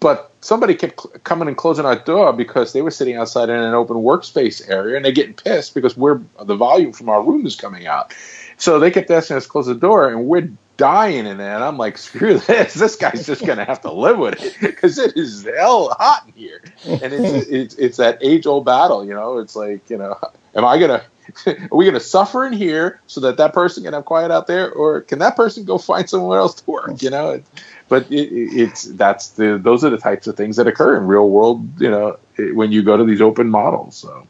But 0.00 0.32
somebody 0.40 0.74
kept 0.74 1.00
cl- 1.00 1.14
coming 1.22 1.46
and 1.46 1.56
closing 1.56 1.86
our 1.86 1.96
door 1.96 2.32
because 2.32 2.72
they 2.72 2.82
were 2.82 2.90
sitting 2.90 3.16
outside 3.16 3.48
in 3.48 3.54
an 3.54 3.72
open 3.72 3.98
workspace 3.98 4.68
area, 4.68 4.96
and 4.96 5.04
they're 5.04 5.12
getting 5.12 5.34
pissed 5.34 5.74
because 5.74 5.96
we're 5.96 6.20
the 6.42 6.56
volume 6.56 6.92
from 6.92 7.08
our 7.08 7.22
room 7.22 7.46
is 7.46 7.54
coming 7.54 7.86
out. 7.86 8.12
So 8.56 8.78
they 8.78 8.90
kept 8.90 9.10
asking 9.10 9.36
us 9.36 9.44
to 9.44 9.48
close 9.48 9.66
the 9.66 9.74
door, 9.74 10.08
and 10.08 10.26
we're 10.26 10.50
dying 10.76 11.26
in 11.26 11.38
there. 11.38 11.54
And 11.54 11.64
I'm 11.64 11.78
like, 11.78 11.98
screw 11.98 12.38
this. 12.46 12.74
This 12.74 12.96
guy's 12.96 13.26
just 13.26 13.44
going 13.44 13.58
to 13.58 13.64
have 13.64 13.80
to 13.82 13.92
live 13.92 14.18
with 14.18 14.42
it 14.42 14.56
because 14.60 14.98
it 14.98 15.16
is 15.16 15.44
hell 15.44 15.94
hot 15.98 16.24
in 16.26 16.32
here. 16.34 16.62
And 16.86 17.12
it's, 17.12 17.46
it's, 17.48 17.74
it's 17.76 17.96
that 17.98 18.18
age 18.20 18.46
old 18.46 18.64
battle, 18.64 19.04
you 19.04 19.14
know, 19.14 19.38
it's 19.38 19.56
like, 19.56 19.88
you 19.90 19.98
know, 19.98 20.18
am 20.54 20.64
I 20.64 20.78
going 20.78 21.00
to, 21.44 21.62
are 21.70 21.76
we 21.76 21.84
going 21.84 21.94
to 21.94 22.00
suffer 22.00 22.46
in 22.46 22.52
here 22.52 23.00
so 23.06 23.20
that 23.20 23.36
that 23.36 23.52
person 23.52 23.84
can 23.84 23.92
have 23.92 24.04
quiet 24.04 24.30
out 24.30 24.46
there 24.46 24.72
or 24.72 25.02
can 25.02 25.18
that 25.20 25.36
person 25.36 25.64
go 25.64 25.78
find 25.78 26.08
somewhere 26.08 26.38
else 26.38 26.60
to 26.60 26.70
work 26.70 27.02
you 27.02 27.10
know 27.10 27.40
but 27.88 28.10
it, 28.10 28.28
it's 28.32 28.84
that's 28.84 29.30
the 29.30 29.58
those 29.58 29.84
are 29.84 29.90
the 29.90 29.98
types 29.98 30.26
of 30.26 30.36
things 30.36 30.56
that 30.56 30.66
occur 30.66 30.96
in 30.96 31.06
real 31.06 31.28
world 31.30 31.66
you 31.80 31.90
know 31.90 32.18
when 32.54 32.72
you 32.72 32.82
go 32.82 32.96
to 32.96 33.04
these 33.04 33.20
open 33.20 33.48
models 33.48 33.96
so 33.96 34.26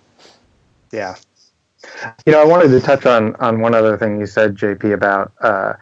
yeah 0.92 1.14
you 2.26 2.32
know 2.32 2.40
i 2.40 2.44
wanted 2.44 2.68
to 2.68 2.80
touch 2.80 3.06
on 3.06 3.34
on 3.36 3.60
one 3.60 3.74
other 3.74 3.96
thing 3.96 4.20
you 4.20 4.26
said 4.26 4.54
jp 4.54 4.92
about 4.92 5.32
uh, 5.40 5.72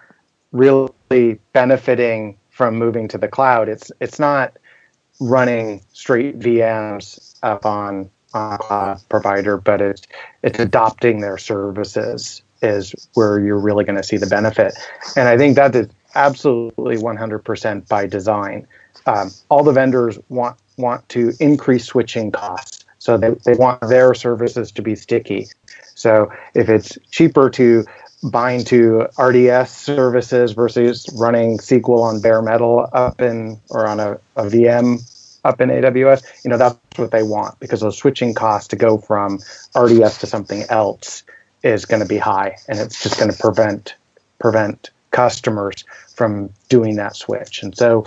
really 0.53 1.39
benefiting 1.53 2.37
from 2.51 2.77
moving 2.77 3.09
to 3.09 3.19
the 3.19 3.29
cloud. 3.29 3.69
It's 3.69 3.91
it's 4.01 4.19
not 4.19 4.57
running 5.21 5.83
straight 5.93 6.39
VMs 6.39 7.37
up 7.43 7.65
on 7.67 8.11
a 8.35 8.99
provider, 9.09 9.57
but 9.57 9.81
it's 9.81 10.03
it's 10.43 10.59
adopting 10.59 11.21
their 11.21 11.39
services 11.39 12.43
is 12.63 12.95
where 13.15 13.41
you're 13.41 13.59
really 13.59 13.85
going 13.85 13.97
to 13.97 14.03
see 14.03 14.17
the 14.17 14.27
benefit. 14.27 14.75
And 15.17 15.29
I 15.29 15.39
think 15.39 15.57
that 15.57 15.75
is 15.75 15.89
absolutely 16.15 16.97
100% 16.97 17.89
by 17.89 18.07
design. 18.07 18.67
Um, 19.07 19.31
all 19.49 19.65
the 19.65 19.73
vendors 19.73 20.19
want 20.29 20.59
want 20.77 21.09
to 21.11 21.33
increase 21.41 21.85
switching 21.85 22.33
costs, 22.33 22.85
so 22.99 23.17
they, 23.17 23.31
they 23.45 23.55
want 23.55 23.81
their 23.89 24.15
services 24.15 24.73
to 24.73 24.83
be 24.83 24.95
sticky. 24.95 25.49
So 25.95 26.31
if 26.55 26.69
it's 26.69 26.99
cheaper 27.11 27.51
to 27.51 27.85
bind 28.23 28.67
to 28.67 29.07
RDS 29.19 29.71
services 29.71 30.53
versus 30.53 31.09
running 31.15 31.59
SQL 31.59 32.03
on 32.03 32.21
bare 32.21 32.43
metal 32.43 32.89
up 32.93 33.21
in 33.21 33.59
or 33.71 33.87
on 33.87 34.01
a, 34.01 34.13
a 34.37 34.45
VM 34.45 35.07
up 35.45 35.61
in 35.61 35.71
AWS, 35.71 36.23
you 36.45 36.51
know, 36.51 36.59
that's 36.59 36.77
what 36.97 37.11
they 37.13 37.23
want 37.23 37.59
because 37.61 37.81
the 37.81 37.91
switching 37.91 38.35
costs 38.35 38.69
to 38.69 38.77
go 38.77 38.99
from 38.99 39.39
RDS 39.75 40.19
to 40.19 40.27
something 40.27 40.65
else 40.69 41.23
is 41.63 41.85
going 41.85 42.01
to 42.01 42.09
be 42.09 42.19
high 42.19 42.57
and 42.69 42.79
it's 42.79 43.03
just 43.03 43.19
going 43.19 43.31
to 43.31 43.39
prevent 43.39 43.95
prevent 44.39 44.91
customers 45.11 45.85
from 46.15 46.51
doing 46.69 46.97
that 46.97 47.17
switch. 47.17 47.63
And 47.63 47.77
so 47.77 48.07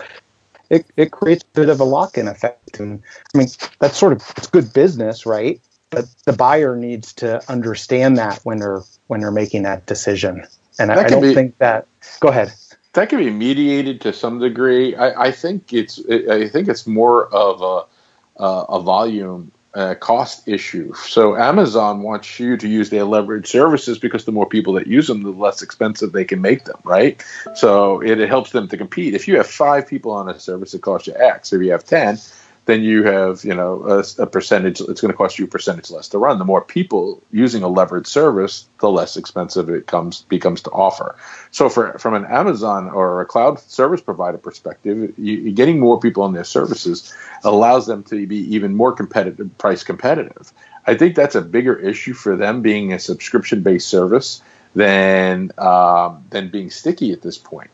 it, 0.69 0.85
it 0.97 1.11
creates 1.11 1.43
a 1.43 1.59
bit 1.59 1.69
of 1.69 1.79
a 1.79 1.83
lock-in 1.83 2.27
effect. 2.27 2.79
And 2.79 3.01
I 3.33 3.37
mean, 3.37 3.47
that's 3.79 3.97
sort 3.97 4.13
of 4.13 4.23
it's 4.37 4.47
good 4.47 4.73
business, 4.73 5.25
right? 5.25 5.61
But 5.93 6.05
the 6.25 6.33
buyer 6.33 6.75
needs 6.75 7.13
to 7.13 7.49
understand 7.51 8.17
that 8.17 8.39
when 8.43 8.57
they're 8.59 8.81
when 9.07 9.19
they're 9.19 9.31
making 9.31 9.63
that 9.63 9.85
decision. 9.85 10.45
And 10.79 10.89
that 10.89 10.97
I, 10.97 11.03
I, 11.03 11.07
don't 11.07 11.21
be, 11.21 11.33
think 11.33 11.57
that. 11.59 11.87
Go 12.19 12.29
ahead. 12.29 12.53
That 12.93 13.09
can 13.09 13.19
be 13.19 13.29
mediated 13.29 14.01
to 14.01 14.13
some 14.13 14.39
degree. 14.39 14.95
I, 14.95 15.25
I 15.25 15.31
think 15.31 15.73
it's. 15.73 15.99
I 16.09 16.47
think 16.47 16.67
it's 16.67 16.87
more 16.87 17.27
of 17.33 17.61
a 17.61 18.43
a 18.43 18.81
volume 18.81 19.51
uh, 19.75 19.95
cost 19.95 20.47
issue. 20.47 20.93
So 20.93 21.35
Amazon 21.35 22.03
wants 22.03 22.39
you 22.39 22.57
to 22.57 22.67
use 22.67 22.89
their 22.89 23.05
leverage 23.05 23.47
services 23.47 23.97
because 23.97 24.25
the 24.25 24.31
more 24.31 24.45
people 24.45 24.73
that 24.73 24.87
use 24.87 25.07
them, 25.07 25.23
the 25.23 25.31
less 25.31 25.61
expensive 25.61 26.11
they 26.11 26.25
can 26.25 26.41
make 26.41 26.65
them, 26.65 26.79
right? 26.83 27.23
So 27.55 27.99
it, 28.01 28.19
it 28.19 28.29
helps 28.29 28.51
them 28.51 28.67
to 28.67 28.77
compete. 28.77 29.13
If 29.13 29.27
you 29.27 29.37
have 29.37 29.47
five 29.47 29.87
people 29.87 30.11
on 30.11 30.29
a 30.29 30.39
service, 30.39 30.73
it 30.73 30.81
costs 30.81 31.07
you 31.07 31.15
X. 31.15 31.53
If 31.53 31.61
you 31.61 31.71
have 31.71 31.85
ten, 31.85 32.17
then 32.65 32.81
you 32.81 33.03
have 33.03 33.43
you 33.43 33.53
know 33.53 33.83
a, 33.83 34.23
a 34.23 34.27
percentage. 34.27 34.79
It's 34.79 35.01
going 35.01 35.11
to 35.11 35.17
cost 35.17 35.37
you 35.37 35.45
a 35.45 35.47
percentage 35.47 35.91
less 35.91 36.07
to 36.09 36.17
run. 36.17 36.39
The 36.39 36.45
more 36.45 36.61
people 36.61 37.21
using 37.31 37.63
a 37.63 37.67
levered 37.67 38.07
service, 38.07 38.69
the 38.79 38.89
less 38.89 39.17
expensive 39.17 39.69
it 39.69 39.87
comes 39.87 40.21
becomes 40.23 40.61
to 40.63 40.71
offer. 40.71 41.15
So 41.51 41.69
for 41.69 41.97
from 41.99 42.13
an 42.13 42.25
Amazon 42.25 42.89
or 42.89 43.21
a 43.21 43.25
cloud 43.25 43.59
service 43.59 44.01
provider 44.01 44.37
perspective, 44.37 45.13
you, 45.17 45.51
getting 45.51 45.79
more 45.79 45.99
people 45.99 46.23
on 46.23 46.33
their 46.33 46.45
services 46.45 47.13
allows 47.43 47.85
them 47.87 48.03
to 48.03 48.25
be 48.25 48.37
even 48.55 48.75
more 48.75 48.93
competitive, 48.93 49.57
price 49.57 49.83
competitive. 49.83 50.53
I 50.85 50.95
think 50.95 51.15
that's 51.15 51.35
a 51.35 51.41
bigger 51.41 51.77
issue 51.77 52.13
for 52.13 52.35
them 52.35 52.61
being 52.61 52.93
a 52.93 52.99
subscription 52.99 53.61
based 53.61 53.87
service 53.87 54.41
than 54.75 55.51
um, 55.57 56.23
than 56.29 56.49
being 56.49 56.69
sticky 56.69 57.11
at 57.11 57.21
this 57.21 57.37
point 57.37 57.69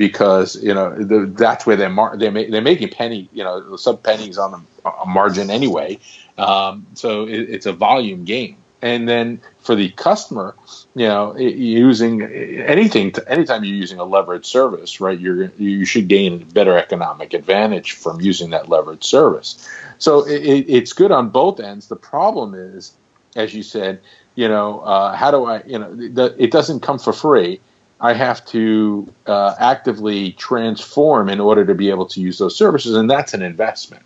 because 0.00 0.56
you 0.62 0.72
know 0.72 0.94
the, 0.96 1.26
that's 1.26 1.66
where 1.66 1.76
they're 1.76 1.90
mar- 1.90 2.16
they're, 2.16 2.32
ma- 2.32 2.48
they're 2.48 2.62
making 2.62 2.88
penny 2.88 3.28
you 3.34 3.44
know 3.44 3.76
sub 3.76 4.02
pennies 4.02 4.38
on 4.38 4.50
the 4.52 4.60
margin 5.06 5.50
anyway. 5.50 5.98
Um, 6.38 6.86
so 6.94 7.28
it, 7.28 7.50
it's 7.50 7.66
a 7.66 7.72
volume 7.74 8.24
game. 8.24 8.56
And 8.82 9.06
then 9.06 9.42
for 9.58 9.74
the 9.74 9.90
customer, 9.90 10.54
you 10.94 11.06
know, 11.06 11.36
using 11.36 12.22
anything, 12.22 13.12
to, 13.12 13.30
anytime 13.30 13.62
you're 13.62 13.76
using 13.76 13.98
a 13.98 14.04
leveraged 14.04 14.46
service, 14.46 15.02
right, 15.02 15.20
you're 15.20 15.52
you 15.58 15.84
should 15.84 16.08
gain 16.08 16.44
better 16.44 16.78
economic 16.78 17.34
advantage 17.34 17.92
from 17.92 18.22
using 18.22 18.50
that 18.50 18.64
leveraged 18.64 19.04
service. 19.04 19.68
So 19.98 20.26
it, 20.26 20.64
it's 20.66 20.94
good 20.94 21.10
on 21.10 21.28
both 21.28 21.60
ends. 21.60 21.88
The 21.88 21.96
problem 21.96 22.54
is, 22.54 22.94
as 23.36 23.52
you 23.52 23.62
said, 23.62 24.00
you 24.34 24.48
know, 24.48 24.80
uh, 24.80 25.14
how 25.14 25.30
do 25.30 25.44
I, 25.44 25.62
you 25.64 25.78
know, 25.78 25.94
the, 25.94 26.34
it 26.38 26.50
doesn't 26.50 26.80
come 26.80 26.98
for 26.98 27.12
free 27.12 27.60
I 28.00 28.14
have 28.14 28.44
to 28.46 29.12
uh, 29.26 29.54
actively 29.58 30.32
transform 30.32 31.28
in 31.28 31.38
order 31.38 31.66
to 31.66 31.74
be 31.74 31.90
able 31.90 32.06
to 32.06 32.20
use 32.20 32.38
those 32.38 32.56
services, 32.56 32.96
and 32.96 33.10
that's 33.10 33.34
an 33.34 33.42
investment. 33.42 34.02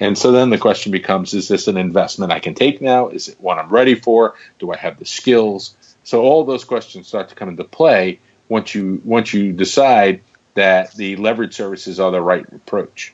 And 0.00 0.16
so 0.16 0.32
then 0.32 0.50
the 0.50 0.58
question 0.58 0.90
becomes: 0.90 1.34
Is 1.34 1.48
this 1.48 1.68
an 1.68 1.76
investment 1.76 2.32
I 2.32 2.40
can 2.40 2.54
take 2.54 2.80
now? 2.80 3.08
Is 3.08 3.28
it 3.28 3.40
one 3.40 3.58
I'm 3.58 3.68
ready 3.68 3.94
for? 3.94 4.34
Do 4.58 4.72
I 4.72 4.76
have 4.76 4.98
the 4.98 5.04
skills? 5.04 5.76
So 6.04 6.22
all 6.22 6.44
those 6.44 6.64
questions 6.64 7.06
start 7.06 7.28
to 7.28 7.34
come 7.34 7.48
into 7.48 7.64
play 7.64 8.18
once 8.48 8.74
you 8.74 9.00
once 9.04 9.34
you 9.34 9.52
decide 9.52 10.22
that 10.54 10.94
the 10.94 11.16
leverage 11.16 11.54
services 11.54 12.00
are 12.00 12.10
the 12.10 12.22
right 12.22 12.46
approach. 12.52 13.12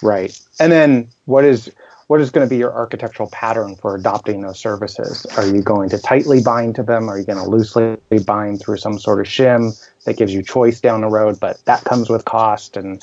Right, 0.00 0.40
and 0.60 0.70
then 0.70 1.08
what 1.26 1.44
is 1.44 1.72
what 2.12 2.20
is 2.20 2.28
going 2.28 2.46
to 2.46 2.50
be 2.50 2.58
your 2.58 2.74
architectural 2.74 3.30
pattern 3.30 3.74
for 3.74 3.94
adopting 3.94 4.42
those 4.42 4.58
services? 4.58 5.24
Are 5.38 5.46
you 5.46 5.62
going 5.62 5.88
to 5.88 5.98
tightly 5.98 6.42
bind 6.42 6.74
to 6.74 6.82
them? 6.82 7.08
Are 7.08 7.18
you 7.18 7.24
going 7.24 7.42
to 7.42 7.48
loosely 7.48 7.96
bind 8.26 8.60
through 8.60 8.76
some 8.76 8.98
sort 8.98 9.18
of 9.18 9.24
shim 9.24 9.82
that 10.04 10.18
gives 10.18 10.34
you 10.34 10.42
choice 10.42 10.78
down 10.78 11.00
the 11.00 11.06
road, 11.06 11.40
but 11.40 11.64
that 11.64 11.84
comes 11.84 12.10
with 12.10 12.26
cost? 12.26 12.76
And 12.76 13.02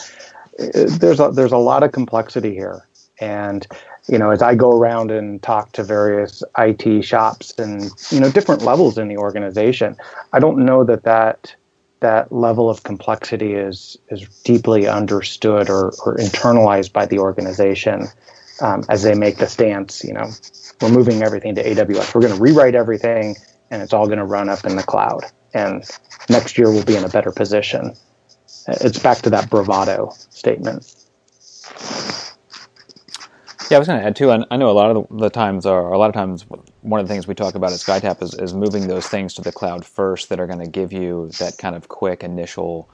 uh, 0.60 0.86
there's 1.00 1.20
a, 1.20 1.32
there's 1.32 1.52
a 1.52 1.58
lot 1.58 1.82
of 1.82 1.92
complexity 1.92 2.54
here. 2.54 2.86
And 3.20 3.66
you 4.08 4.20
know, 4.20 4.30
as 4.30 4.44
I 4.44 4.54
go 4.54 4.78
around 4.78 5.10
and 5.10 5.42
talk 5.42 5.72
to 5.72 5.84
various 5.84 6.44
IT 6.60 7.02
shops 7.02 7.58
and 7.58 7.90
you 8.12 8.20
know 8.20 8.30
different 8.30 8.62
levels 8.62 9.00
in 9.00 9.08
the 9.08 9.18
organization, 9.18 9.98
I 10.34 10.40
don't 10.40 10.64
know 10.64 10.84
that 10.84 11.02
that 11.06 11.56
that 12.02 12.32
level 12.32 12.70
of 12.70 12.84
complexity 12.84 13.56
is 13.56 13.98
is 14.10 14.30
deeply 14.44 14.88
understood 14.88 15.68
or, 15.68 15.88
or 16.06 16.16
internalized 16.18 16.94
by 16.94 17.08
the 17.08 17.18
organization 17.18 18.08
um, 18.62 18.84
as 18.90 19.04
they 19.04 19.16
make 19.16 19.38
the 19.38 19.48
stance. 19.48 20.04
You 20.04 20.14
know, 20.14 20.30
we're 20.82 20.90
moving 20.90 21.22
everything 21.24 21.56
to 21.56 21.64
AWS. 21.64 22.14
We're 22.14 22.22
going 22.22 22.36
to 22.36 22.42
rewrite 22.42 22.76
everything, 22.76 23.36
and 23.72 23.82
it's 23.82 23.94
all 23.94 24.06
going 24.06 24.20
to 24.20 24.26
run 24.26 24.50
up 24.50 24.66
in 24.66 24.76
the 24.76 24.84
cloud. 24.84 25.26
And 25.54 25.84
next 26.30 26.58
year 26.58 26.72
we'll 26.72 26.86
be 26.86 26.96
in 26.96 27.04
a 27.04 27.10
better 27.10 27.32
position. 27.32 27.96
It's 28.68 29.00
back 29.00 29.20
to 29.20 29.30
that 29.32 29.50
bravado 29.50 30.14
statement. 30.30 30.96
Yeah, 33.70 33.78
I 33.78 33.80
was 33.80 33.88
going 33.88 34.00
to 34.00 34.06
add 34.06 34.16
too. 34.16 34.32
I, 34.32 34.58
know 34.58 34.70
a 34.70 34.74
lot 34.74 34.96
of 34.96 35.08
the 35.12 35.30
times, 35.30 35.68
or 35.68 35.92
a 35.92 35.98
lot 35.98 36.10
of 36.10 36.16
times, 36.16 36.44
one 36.82 37.00
of 37.00 37.08
the 37.08 37.14
things 37.14 37.28
we 37.28 37.36
talk 37.36 37.54
about 37.54 37.72
at 37.72 37.78
SkyTap 37.78 38.24
is, 38.24 38.34
is 38.34 38.52
moving 38.52 38.88
those 38.88 39.08
things 39.08 39.36
to 39.36 39.44
the 39.44 39.52
cloud 39.52 39.86
first 39.86 40.30
that 40.30 40.40
are 40.40 40.48
going 40.48 40.60
to 40.60 40.70
give 40.70 40.92
you 40.92 41.30
that 41.38 41.58
kind 41.60 41.76
of 41.76 41.88
quick 41.88 42.24
initial 42.24 42.90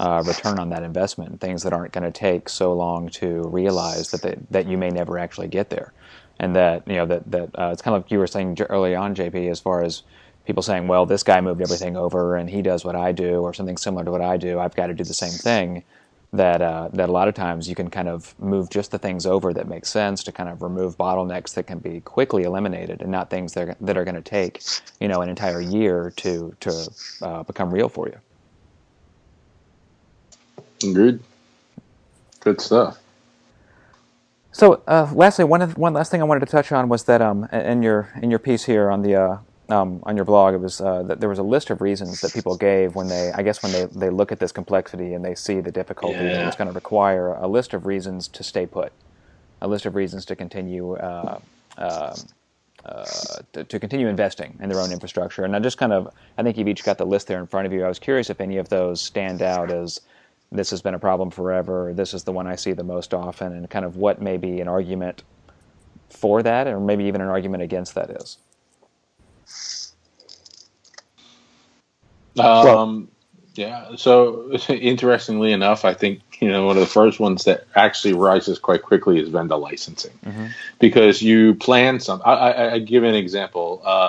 uh, 0.00 0.24
return 0.26 0.60
on 0.60 0.70
that 0.70 0.84
investment. 0.84 1.32
and 1.32 1.40
Things 1.42 1.64
that 1.64 1.74
aren't 1.74 1.92
going 1.92 2.04
to 2.04 2.12
take 2.12 2.50
so 2.50 2.74
long 2.74 3.10
to 3.10 3.44
realize 3.48 4.10
that 4.12 4.22
they, 4.22 4.36
that 4.50 4.68
you 4.68 4.78
may 4.78 4.90
never 4.90 5.18
actually 5.18 5.48
get 5.48 5.70
there, 5.70 5.94
and 6.40 6.56
that 6.56 6.88
you 6.88 6.96
know 6.96 7.06
that 7.06 7.30
that 7.32 7.50
uh, 7.58 7.70
it's 7.74 7.82
kind 7.82 7.96
of 7.96 8.04
like 8.04 8.12
you 8.12 8.20
were 8.20 8.28
saying 8.28 8.58
early 8.70 8.96
on, 8.96 9.14
JP, 9.16 9.50
as 9.50 9.60
far 9.60 9.84
as 9.84 10.04
people 10.46 10.64
saying, 10.64 10.88
"Well, 10.88 11.06
this 11.06 11.24
guy 11.24 11.40
moved 11.42 11.62
everything 11.62 11.96
over, 11.96 12.36
and 12.36 12.50
he 12.50 12.62
does 12.62 12.84
what 12.84 12.96
I 12.96 13.12
do, 13.12 13.42
or 13.42 13.54
something 13.54 13.78
similar 13.78 14.04
to 14.06 14.12
what 14.12 14.22
I 14.22 14.38
do. 14.38 14.60
I've 14.60 14.76
got 14.76 14.88
to 14.88 14.94
do 14.94 15.04
the 15.04 15.14
same 15.14 15.32
thing." 15.34 15.84
that 16.32 16.62
uh, 16.62 16.90
that 16.94 17.08
a 17.10 17.12
lot 17.12 17.28
of 17.28 17.34
times 17.34 17.68
you 17.68 17.76
can 17.76 17.90
kind 17.90 18.08
of 18.08 18.38
move 18.40 18.70
just 18.70 18.92
the 18.92 19.00
things 19.00 19.26
over 19.26 19.52
that 19.54 19.68
make 19.68 19.86
sense 19.86 20.24
to 20.24 20.32
kind 20.32 20.48
of 20.50 20.62
remove 20.62 20.98
bottlenecks 20.98 21.54
that 21.54 21.66
can 21.66 21.80
be 21.80 22.00
quickly 22.02 22.44
eliminated 22.44 23.02
and 23.02 23.10
not 23.12 23.30
things 23.30 23.54
that 23.54 23.70
are, 23.70 23.76
that 23.80 23.98
are 23.98 24.04
going 24.04 24.16
to 24.16 24.22
take 24.22 24.62
you 25.00 25.08
know 25.08 25.22
an 25.22 25.30
entire 25.30 25.62
year 25.62 26.12
to 26.18 26.54
to 26.60 26.90
uh, 27.22 27.44
become 27.44 27.72
real 27.72 27.90
for 27.90 28.08
you. 28.08 28.18
Agreed. 30.84 31.20
Good 32.40 32.60
stuff. 32.60 32.98
So, 34.52 34.82
uh, 34.86 35.10
lastly, 35.14 35.44
one 35.44 35.60
one 35.72 35.92
last 35.92 36.10
thing 36.10 36.20
I 36.20 36.24
wanted 36.24 36.40
to 36.40 36.46
touch 36.46 36.72
on 36.72 36.88
was 36.88 37.04
that 37.04 37.22
um, 37.22 37.44
in 37.52 37.82
your 37.82 38.12
in 38.20 38.30
your 38.30 38.38
piece 38.38 38.64
here 38.64 38.90
on 38.90 39.02
the 39.02 39.14
uh, 39.14 39.38
um, 39.70 40.00
on 40.02 40.16
your 40.16 40.24
blog, 40.24 40.54
it 40.54 40.60
was 40.60 40.80
uh, 40.80 41.02
that 41.04 41.20
there 41.20 41.28
was 41.28 41.38
a 41.38 41.44
list 41.44 41.70
of 41.70 41.80
reasons 41.80 42.20
that 42.20 42.32
people 42.32 42.56
gave 42.56 42.94
when 42.94 43.08
they, 43.08 43.30
I 43.32 43.42
guess, 43.42 43.62
when 43.62 43.72
they, 43.72 43.84
they 43.86 44.10
look 44.10 44.32
at 44.32 44.40
this 44.40 44.52
complexity 44.52 45.14
and 45.14 45.24
they 45.24 45.34
see 45.34 45.60
the 45.60 45.70
difficulty 45.70 46.16
yeah. 46.16 46.32
that 46.32 46.46
it's 46.48 46.56
going 46.56 46.68
to 46.68 46.74
require 46.74 47.34
a 47.34 47.46
list 47.46 47.72
of 47.72 47.86
reasons 47.86 48.26
to 48.28 48.42
stay 48.42 48.66
put, 48.66 48.92
a 49.60 49.68
list 49.68 49.86
of 49.86 49.94
reasons 49.94 50.24
to 50.26 50.36
continue 50.36 50.94
uh, 50.94 51.38
uh, 51.78 52.16
uh, 52.84 53.04
to, 53.52 53.62
to, 53.64 53.78
continue 53.78 54.08
investing 54.08 54.58
in 54.60 54.68
their 54.68 54.80
own 54.80 54.90
infrastructure. 54.90 55.44
And 55.44 55.54
I 55.54 55.58
just 55.58 55.78
kind 55.78 55.92
of, 55.92 56.12
I 56.38 56.42
think 56.42 56.56
you've 56.56 56.68
each 56.68 56.82
got 56.82 56.98
the 56.98 57.06
list 57.06 57.26
there 57.26 57.38
in 57.38 57.46
front 57.46 57.66
of 57.66 57.72
you. 57.72 57.84
I 57.84 57.88
was 57.88 57.98
curious 57.98 58.30
if 58.30 58.40
any 58.40 58.56
of 58.56 58.70
those 58.70 59.00
stand 59.00 59.42
out 59.42 59.70
as 59.70 60.00
this 60.52 60.70
has 60.70 60.82
been 60.82 60.94
a 60.94 60.98
problem 60.98 61.30
forever, 61.30 61.92
this 61.94 62.14
is 62.14 62.24
the 62.24 62.32
one 62.32 62.46
I 62.46 62.56
see 62.56 62.72
the 62.72 62.84
most 62.84 63.14
often, 63.14 63.52
and 63.52 63.68
kind 63.70 63.84
of 63.84 63.96
what 63.96 64.20
may 64.20 64.36
be 64.36 64.60
an 64.60 64.68
argument 64.68 65.22
for 66.08 66.42
that, 66.42 66.66
or 66.66 66.80
maybe 66.80 67.04
even 67.04 67.20
an 67.20 67.28
argument 67.28 67.62
against 67.62 67.94
that 67.94 68.10
is. 68.10 68.38
Um, 72.38 73.08
yeah. 73.54 73.96
So 73.96 74.52
interestingly 74.68 75.52
enough, 75.52 75.84
I 75.84 75.94
think 75.94 76.20
you 76.40 76.48
know 76.48 76.66
one 76.66 76.76
of 76.76 76.80
the 76.80 76.86
first 76.86 77.20
ones 77.20 77.44
that 77.44 77.66
actually 77.74 78.14
rises 78.14 78.58
quite 78.58 78.82
quickly 78.82 79.20
is 79.20 79.28
vendor 79.28 79.56
licensing, 79.56 80.18
mm-hmm. 80.24 80.46
because 80.78 81.22
you 81.22 81.54
plan 81.54 82.00
some. 82.00 82.22
I, 82.24 82.32
I, 82.32 82.72
I, 82.72 82.78
give 82.78 83.04
an 83.04 83.14
example. 83.14 83.82
Uh, 83.84 84.08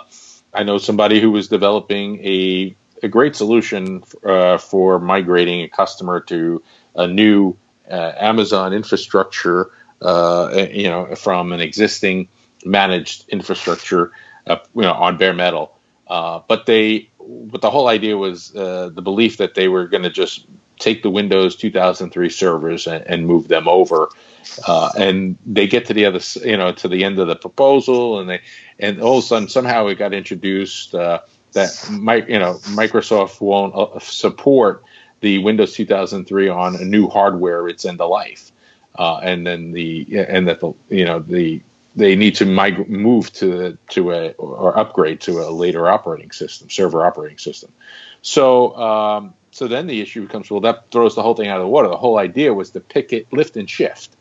I 0.54 0.64
know 0.64 0.78
somebody 0.78 1.22
who 1.22 1.32
was 1.32 1.48
developing 1.48 2.20
a 2.26 2.76
a 3.04 3.08
great 3.08 3.36
solution 3.36 4.04
uh, 4.24 4.58
for 4.58 5.00
migrating 5.00 5.62
a 5.62 5.68
customer 5.68 6.20
to 6.22 6.64
a 6.96 7.08
new 7.08 7.56
uh, 7.90 8.14
Amazon 8.18 8.74
infrastructure. 8.74 9.72
Uh, 10.02 10.68
you 10.72 10.90
know, 10.90 11.14
from 11.14 11.52
an 11.52 11.62
existing 11.62 12.28
managed 12.66 13.30
infrastructure, 13.30 14.12
uh, 14.48 14.58
you 14.74 14.82
know, 14.82 14.94
on 14.94 15.18
bare 15.18 15.34
metal. 15.34 15.78
Uh, 16.08 16.42
but 16.48 16.66
they 16.66 17.10
but 17.20 17.62
the 17.62 17.70
whole 17.70 17.88
idea 17.88 18.18
was 18.18 18.56
uh, 18.56 18.90
the 18.90 19.02
belief 19.02 19.38
that 19.38 19.54
they 19.54 19.68
were 19.68 19.88
going 19.88 20.04
to 20.04 20.10
just 20.10 20.46
take 20.80 21.04
the 21.04 21.10
Windows 21.10 21.56
2003 21.56 22.30
servers 22.30 22.88
and, 22.88 23.06
and 23.06 23.28
move 23.28 23.48
them 23.48 23.68
over. 23.68 24.10
Uh, 24.68 24.92
and 24.98 25.38
they 25.46 25.68
get 25.68 25.86
to 25.86 25.94
the 25.94 26.06
other, 26.06 26.20
you 26.44 26.58
know, 26.58 26.72
to 26.72 26.88
the 26.88 27.04
end 27.04 27.20
of 27.20 27.28
the 27.28 27.36
proposal, 27.36 28.20
and 28.20 28.30
they, 28.30 28.42
and 28.80 29.00
all 29.00 29.20
of 29.20 29.24
a 29.24 29.28
sudden 29.28 29.48
somehow 29.48 29.86
it 29.88 29.96
got 29.96 30.14
introduced 30.14 30.96
uh, 30.96 31.22
that, 31.54 31.70
you 32.30 32.40
know, 32.40 32.56
Microsoft 32.76 33.42
won't 33.42 33.76
uh, 33.76 34.00
support 34.00 34.84
the 35.22 35.38
Windows 35.40 35.74
2003 35.74 36.50
on 36.50 36.76
a 36.76 36.84
new 36.84 37.08
hardware 37.08 37.68
its 37.68 37.86
end 37.86 38.02
of 38.02 38.10
life, 38.10 38.52
uh, 38.96 39.18
and 39.18 39.46
then 39.46 39.72
the 39.72 40.06
and 40.28 40.48
that 40.48 40.60
the 40.60 40.74
you 40.90 41.06
know 41.06 41.20
the 41.20 41.62
they 41.96 42.16
need 42.16 42.36
to 42.36 42.46
migrate, 42.46 42.90
move 42.90 43.32
to 43.34 43.78
to 43.90 44.12
a 44.12 44.32
or 44.32 44.78
upgrade 44.78 45.22
to 45.22 45.42
a 45.42 45.50
later 45.50 45.88
operating 45.88 46.32
system, 46.32 46.70
server 46.70 47.06
operating 47.06 47.38
system. 47.38 47.72
So 48.22 48.76
um, 48.78 49.34
so 49.52 49.68
then 49.68 49.88
the 49.88 50.02
issue 50.02 50.26
becomes 50.26 50.50
well 50.50 50.62
that 50.62 50.90
throws 50.90 51.16
the 51.16 51.22
whole 51.22 51.36
thing 51.36 51.48
out 51.48 51.58
of 51.58 51.64
the 51.64 51.70
water. 51.70 51.88
The 51.88 51.98
whole 51.98 52.18
idea 52.18 52.54
was 52.54 52.72
to 52.72 52.80
pick 52.80 53.14
it, 53.14 53.32
lift 53.32 53.56
and 53.58 53.70
shift, 53.70 54.16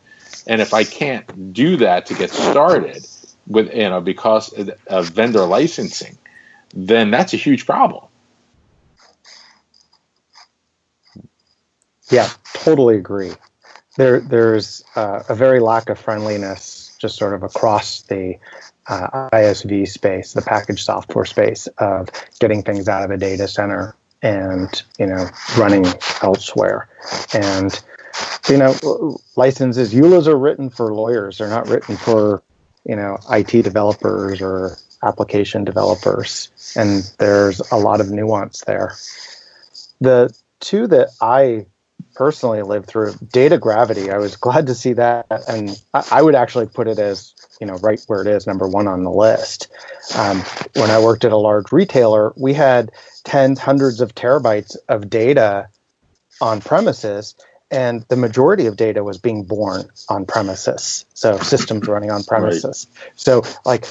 and 0.47 0.61
if 0.61 0.75
I 0.75 0.85
can't 0.85 1.53
do 1.53 1.77
that 1.79 2.07
to 2.07 2.15
get 2.15 2.31
started 2.31 3.07
with 3.47 3.75
you 3.75 3.89
know 3.89 4.01
because 4.01 4.53
of 4.87 5.09
vendor 5.09 5.47
licensing, 5.47 6.19
then 6.75 7.11
that's 7.11 7.35
a 7.35 7.37
huge 7.37 7.67
problem. 7.67 8.05
Yeah, 12.11 12.29
totally 12.55 12.97
agree. 12.97 13.33
There, 13.97 14.21
there's 14.21 14.85
uh, 14.97 15.23
a 15.29 15.35
very 15.35 15.61
lack 15.61 15.89
of 15.89 15.99
friendliness 15.99 16.97
just 16.99 17.17
sort 17.17 17.35
of 17.35 17.43
across 17.43 18.03
the 18.03 18.37
uh, 18.89 19.29
ISV 19.33 19.89
space, 19.89 20.33
the 20.33 20.43
package 20.43 20.85
software 20.85 21.25
space 21.25 21.67
of 21.79 22.09
getting 22.41 22.63
things 22.63 22.89
out 22.89 23.03
of 23.03 23.11
a 23.11 23.17
data 23.17 23.49
center 23.49 23.97
and 24.23 24.83
you 24.99 25.07
know 25.07 25.29
running 25.57 25.87
elsewhere. 26.23 26.89
And 27.33 27.81
you 28.49 28.59
know 28.59 29.19
licenses 29.37 29.95
EULAs 29.95 30.27
are 30.27 30.37
written 30.37 30.71
for 30.71 30.93
lawyers; 30.93 31.39
they're 31.39 31.49
not 31.49 31.69
written 31.69 31.97
for 31.97 32.43
you 32.85 32.97
know 32.97 33.19
IT 33.31 33.63
developers 33.63 34.43
or 34.43 34.77
application 35.03 35.65
developers. 35.65 36.51
And 36.77 37.11
there's 37.19 37.61
a 37.71 37.77
lot 37.77 38.01
of 38.01 38.11
nuance 38.11 38.63
there. 38.63 38.95
The 40.01 40.35
two 40.61 40.87
that 40.89 41.09
I 41.21 41.67
personally 42.15 42.63
lived 42.63 42.87
through. 42.87 43.15
Data 43.33 43.59
gravity, 43.59 44.11
I 44.11 44.19
was 44.19 44.37
glad 44.47 44.67
to 44.67 44.75
see 44.75 44.93
that, 44.95 45.27
and 45.49 45.83
I, 45.95 46.07
I 46.13 46.23
would 46.23 46.35
actually 46.35 46.67
put 46.67 46.89
it 46.89 46.99
as 46.99 47.35
you 47.61 47.67
know 47.67 47.75
right 47.77 48.03
where 48.07 48.21
it 48.21 48.27
is, 48.27 48.47
number 48.47 48.69
one 48.69 48.87
on 48.87 49.05
the 49.05 49.11
list. 49.11 49.69
Um, 50.15 50.41
when 50.77 50.91
I 50.91 51.01
worked 51.01 51.25
at 51.25 51.33
a 51.33 51.37
large 51.37 51.73
retailer, 51.73 52.33
we 52.37 52.55
had 52.55 52.91
tens, 53.25 53.59
hundreds 53.59 54.01
of 54.01 54.15
terabytes 54.15 54.77
of 54.89 55.11
data 55.11 55.69
on 56.41 56.61
premises, 56.61 57.35
and 57.71 58.05
the 58.09 58.17
majority 58.17 58.67
of 58.67 58.77
data 58.77 59.05
was 59.05 59.19
being 59.19 59.45
born 59.45 59.91
on 60.09 60.27
premises. 60.27 61.05
So 61.15 61.39
systems 61.39 61.87
running 61.87 62.11
on 62.11 62.25
premises. 62.25 62.87
Right. 62.91 63.13
So 63.17 63.43
like 63.65 63.87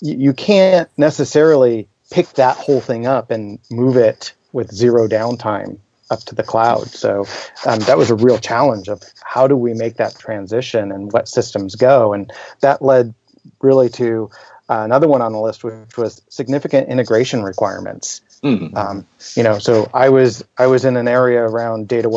you, 0.00 0.16
you 0.16 0.32
can't 0.32 0.88
necessarily 0.96 1.88
pick 2.10 2.28
that 2.34 2.56
whole 2.56 2.80
thing 2.80 3.06
up 3.06 3.30
and 3.30 3.58
move 3.70 3.96
it 3.96 4.32
with 4.52 4.72
zero 4.72 5.08
downtime 5.08 5.78
up 6.10 6.20
to 6.20 6.34
the 6.34 6.42
cloud. 6.42 6.88
So 6.88 7.26
um, 7.66 7.80
that 7.80 7.96
was 7.98 8.10
a 8.10 8.14
real 8.14 8.38
challenge 8.38 8.88
of 8.88 9.02
how 9.22 9.48
do 9.48 9.56
we 9.56 9.74
make 9.74 9.96
that 9.96 10.18
transition 10.18 10.92
and 10.92 11.12
what 11.12 11.28
systems 11.28 11.74
go. 11.74 12.12
And 12.12 12.32
that 12.60 12.82
led 12.82 13.14
really 13.60 13.88
to 13.90 14.30
uh, 14.68 14.82
another 14.84 15.08
one 15.08 15.22
on 15.22 15.32
the 15.32 15.40
list, 15.40 15.64
which 15.64 15.96
was 15.96 16.22
significant 16.28 16.88
integration 16.88 17.42
requirements. 17.42 18.22
Mm-hmm. 18.42 18.76
Um, 18.76 19.06
you 19.34 19.42
know, 19.42 19.58
so 19.58 19.90
I 19.92 20.08
was 20.08 20.44
I 20.58 20.66
was 20.66 20.84
in 20.84 20.96
an 20.96 21.08
area 21.08 21.42
around 21.42 21.88
data 21.88 22.08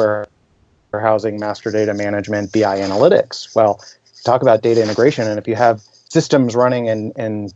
warehousing, 0.92 1.40
master 1.40 1.72
data 1.72 1.94
management, 1.94 2.52
BI 2.52 2.80
analytics. 2.80 3.54
Well, 3.56 3.82
talk 4.24 4.42
about 4.42 4.62
data 4.62 4.82
integration, 4.82 5.28
and 5.28 5.40
if 5.40 5.48
you 5.48 5.56
have 5.56 5.82
systems 6.10 6.56
running 6.56 6.88
in 6.88 7.12
in 7.14 7.50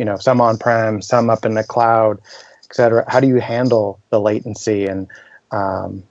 you 0.00 0.06
know 0.06 0.16
some 0.16 0.40
on-prem, 0.40 1.02
some 1.02 1.28
up 1.28 1.44
in 1.44 1.52
the 1.52 1.62
cloud, 1.62 2.18
et 2.64 2.74
cetera, 2.74 3.04
how 3.06 3.20
do 3.20 3.28
you 3.28 3.38
handle 3.38 4.00
the 4.08 4.18
latency 4.18 4.86
and 4.86 5.06
um, 5.50 6.02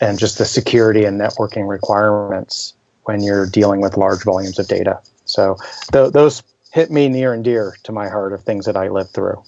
and 0.00 0.18
just 0.18 0.38
the 0.38 0.46
security 0.46 1.04
and 1.04 1.20
networking 1.20 1.68
requirements 1.68 2.72
when 3.04 3.22
you're 3.22 3.44
dealing 3.44 3.82
with 3.82 3.98
large 3.98 4.24
volumes 4.24 4.58
of 4.58 4.66
data. 4.66 5.00
So 5.26 5.58
th- 5.92 6.12
those 6.12 6.42
hit 6.72 6.90
me 6.90 7.08
near 7.08 7.34
and 7.34 7.44
dear 7.44 7.76
to 7.82 7.92
my 7.92 8.08
heart 8.08 8.32
of 8.32 8.44
things 8.44 8.64
that 8.64 8.78
I 8.78 8.88
lived 8.88 9.10
through. 9.10 9.42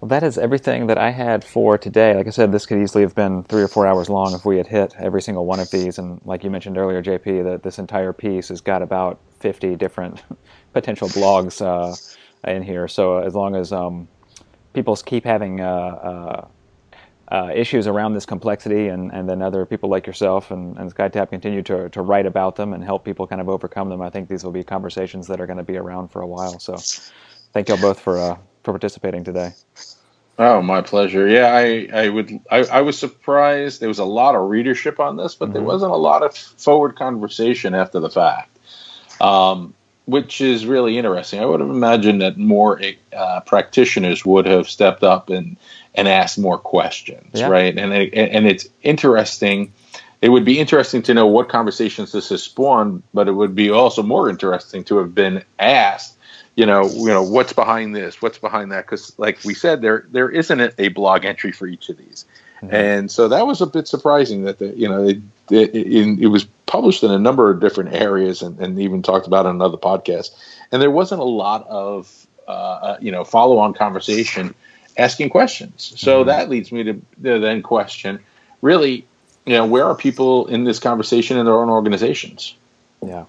Well, 0.00 0.08
that 0.10 0.22
is 0.22 0.38
everything 0.38 0.86
that 0.88 0.98
I 0.98 1.10
had 1.10 1.44
for 1.44 1.78
today. 1.78 2.14
Like 2.14 2.28
I 2.28 2.30
said, 2.30 2.52
this 2.52 2.66
could 2.66 2.78
easily 2.78 3.02
have 3.02 3.16
been 3.16 3.44
three 3.44 3.62
or 3.62 3.68
four 3.68 3.86
hours 3.86 4.08
long 4.08 4.34
if 4.34 4.44
we 4.44 4.56
had 4.58 4.68
hit 4.68 4.94
every 4.98 5.22
single 5.22 5.46
one 5.46 5.60
of 5.60 5.70
these. 5.72 5.98
And 5.98 6.20
like 6.24 6.44
you 6.44 6.50
mentioned 6.50 6.78
earlier, 6.78 7.02
JP, 7.02 7.44
that 7.44 7.64
this 7.64 7.80
entire 7.80 8.12
piece 8.12 8.48
has 8.50 8.60
got 8.60 8.82
about 8.82 9.20
50 9.40 9.76
different 9.76 10.22
potential 10.72 11.08
blogs 11.08 11.60
uh, 11.60 11.96
in 12.48 12.62
here. 12.62 12.88
So 12.88 13.18
as 13.18 13.34
long 13.34 13.56
as 13.56 13.72
um, 13.72 14.08
people 14.74 14.96
keep 14.96 15.24
having 15.24 15.60
uh, 15.60 15.66
uh, 15.66 16.48
uh, 17.32 17.52
issues 17.54 17.86
around 17.88 18.14
this 18.14 18.26
complexity, 18.26 18.88
and, 18.88 19.12
and 19.12 19.28
then 19.28 19.42
other 19.42 19.66
people 19.66 19.90
like 19.90 20.06
yourself 20.06 20.50
and, 20.52 20.78
and 20.78 20.94
SkyTap 20.94 21.30
continue 21.30 21.62
to, 21.64 21.90
to 21.90 22.02
write 22.02 22.26
about 22.26 22.56
them 22.56 22.72
and 22.72 22.84
help 22.84 23.04
people 23.04 23.26
kind 23.26 23.40
of 23.40 23.48
overcome 23.48 23.90
them, 23.90 24.02
I 24.02 24.10
think 24.10 24.28
these 24.28 24.44
will 24.44 24.52
be 24.52 24.64
conversations 24.64 25.26
that 25.28 25.40
are 25.40 25.46
going 25.46 25.58
to 25.58 25.64
be 25.64 25.76
around 25.76 26.08
for 26.08 26.22
a 26.22 26.26
while. 26.26 26.58
So 26.60 26.86
thank 27.52 27.68
y'all 27.68 27.78
both 27.78 28.00
for 28.00 28.18
uh, 28.18 28.38
for 28.68 28.72
participating 28.72 29.24
today. 29.24 29.52
Oh, 30.38 30.60
my 30.60 30.82
pleasure. 30.82 31.26
Yeah, 31.26 31.46
I, 31.46 31.88
I 31.90 32.08
would. 32.10 32.38
I, 32.50 32.58
I 32.64 32.80
was 32.82 32.98
surprised. 32.98 33.80
There 33.80 33.88
was 33.88 33.98
a 33.98 34.04
lot 34.04 34.34
of 34.34 34.50
readership 34.50 35.00
on 35.00 35.16
this, 35.16 35.34
but 35.34 35.46
mm-hmm. 35.46 35.54
there 35.54 35.62
wasn't 35.62 35.92
a 35.92 35.96
lot 35.96 36.22
of 36.22 36.36
forward 36.36 36.96
conversation 36.96 37.74
after 37.74 37.98
the 37.98 38.10
fact, 38.10 38.56
um, 39.22 39.72
which 40.04 40.42
is 40.42 40.66
really 40.66 40.98
interesting. 40.98 41.40
I 41.40 41.46
would 41.46 41.60
have 41.60 41.70
imagined 41.70 42.20
that 42.20 42.36
more 42.36 42.78
uh, 43.16 43.40
practitioners 43.40 44.24
would 44.26 44.44
have 44.44 44.68
stepped 44.68 45.02
up 45.02 45.30
and 45.30 45.56
and 45.94 46.06
asked 46.06 46.38
more 46.38 46.58
questions, 46.58 47.40
yeah. 47.40 47.48
right? 47.48 47.76
And 47.76 47.92
it, 47.94 48.12
and 48.12 48.46
it's 48.46 48.68
interesting. 48.82 49.72
It 50.20 50.28
would 50.28 50.44
be 50.44 50.58
interesting 50.58 51.00
to 51.04 51.14
know 51.14 51.26
what 51.26 51.48
conversations 51.48 52.12
this 52.12 52.28
has 52.28 52.42
spawned, 52.42 53.02
but 53.14 53.28
it 53.28 53.32
would 53.32 53.54
be 53.54 53.70
also 53.70 54.02
more 54.02 54.28
interesting 54.28 54.84
to 54.84 54.98
have 54.98 55.14
been 55.14 55.42
asked 55.58 56.17
you 56.58 56.66
know, 56.66 56.88
you 56.88 57.06
know 57.06 57.22
what's 57.22 57.52
behind 57.52 57.94
this, 57.94 58.20
what's 58.20 58.38
behind 58.38 58.72
that, 58.72 58.84
because 58.84 59.16
like 59.16 59.38
we 59.44 59.54
said, 59.54 59.80
there 59.80 60.06
there 60.10 60.28
isn't 60.28 60.74
a 60.76 60.88
blog 60.88 61.24
entry 61.24 61.52
for 61.52 61.68
each 61.68 61.88
of 61.88 61.96
these, 61.96 62.24
mm-hmm. 62.56 62.74
and 62.74 63.10
so 63.12 63.28
that 63.28 63.46
was 63.46 63.60
a 63.60 63.66
bit 63.66 63.86
surprising 63.86 64.42
that 64.42 64.58
the 64.58 64.76
you 64.76 64.88
know 64.88 65.06
it, 65.06 65.18
it, 65.50 65.72
it, 65.72 66.18
it 66.20 66.26
was 66.26 66.46
published 66.66 67.04
in 67.04 67.12
a 67.12 67.18
number 67.18 67.48
of 67.48 67.60
different 67.60 67.94
areas 67.94 68.42
and, 68.42 68.58
and 68.58 68.76
even 68.80 69.02
talked 69.02 69.28
about 69.28 69.46
on 69.46 69.54
another 69.54 69.76
podcast, 69.76 70.30
and 70.72 70.82
there 70.82 70.90
wasn't 70.90 71.20
a 71.20 71.24
lot 71.24 71.64
of 71.68 72.26
uh, 72.48 72.50
uh 72.50 72.98
you 73.00 73.12
know 73.12 73.22
follow 73.22 73.58
on 73.58 73.72
conversation 73.72 74.52
asking 74.96 75.30
questions. 75.30 75.92
So 75.96 76.18
mm-hmm. 76.18 76.28
that 76.28 76.50
leads 76.50 76.72
me 76.72 76.82
to 76.82 77.00
the 77.18 77.38
then 77.38 77.62
question, 77.62 78.18
really, 78.62 79.06
you 79.46 79.52
know, 79.52 79.64
where 79.64 79.84
are 79.84 79.94
people 79.94 80.48
in 80.48 80.64
this 80.64 80.80
conversation 80.80 81.38
in 81.38 81.44
their 81.44 81.54
own 81.54 81.70
organizations? 81.70 82.56
Yeah. 83.00 83.26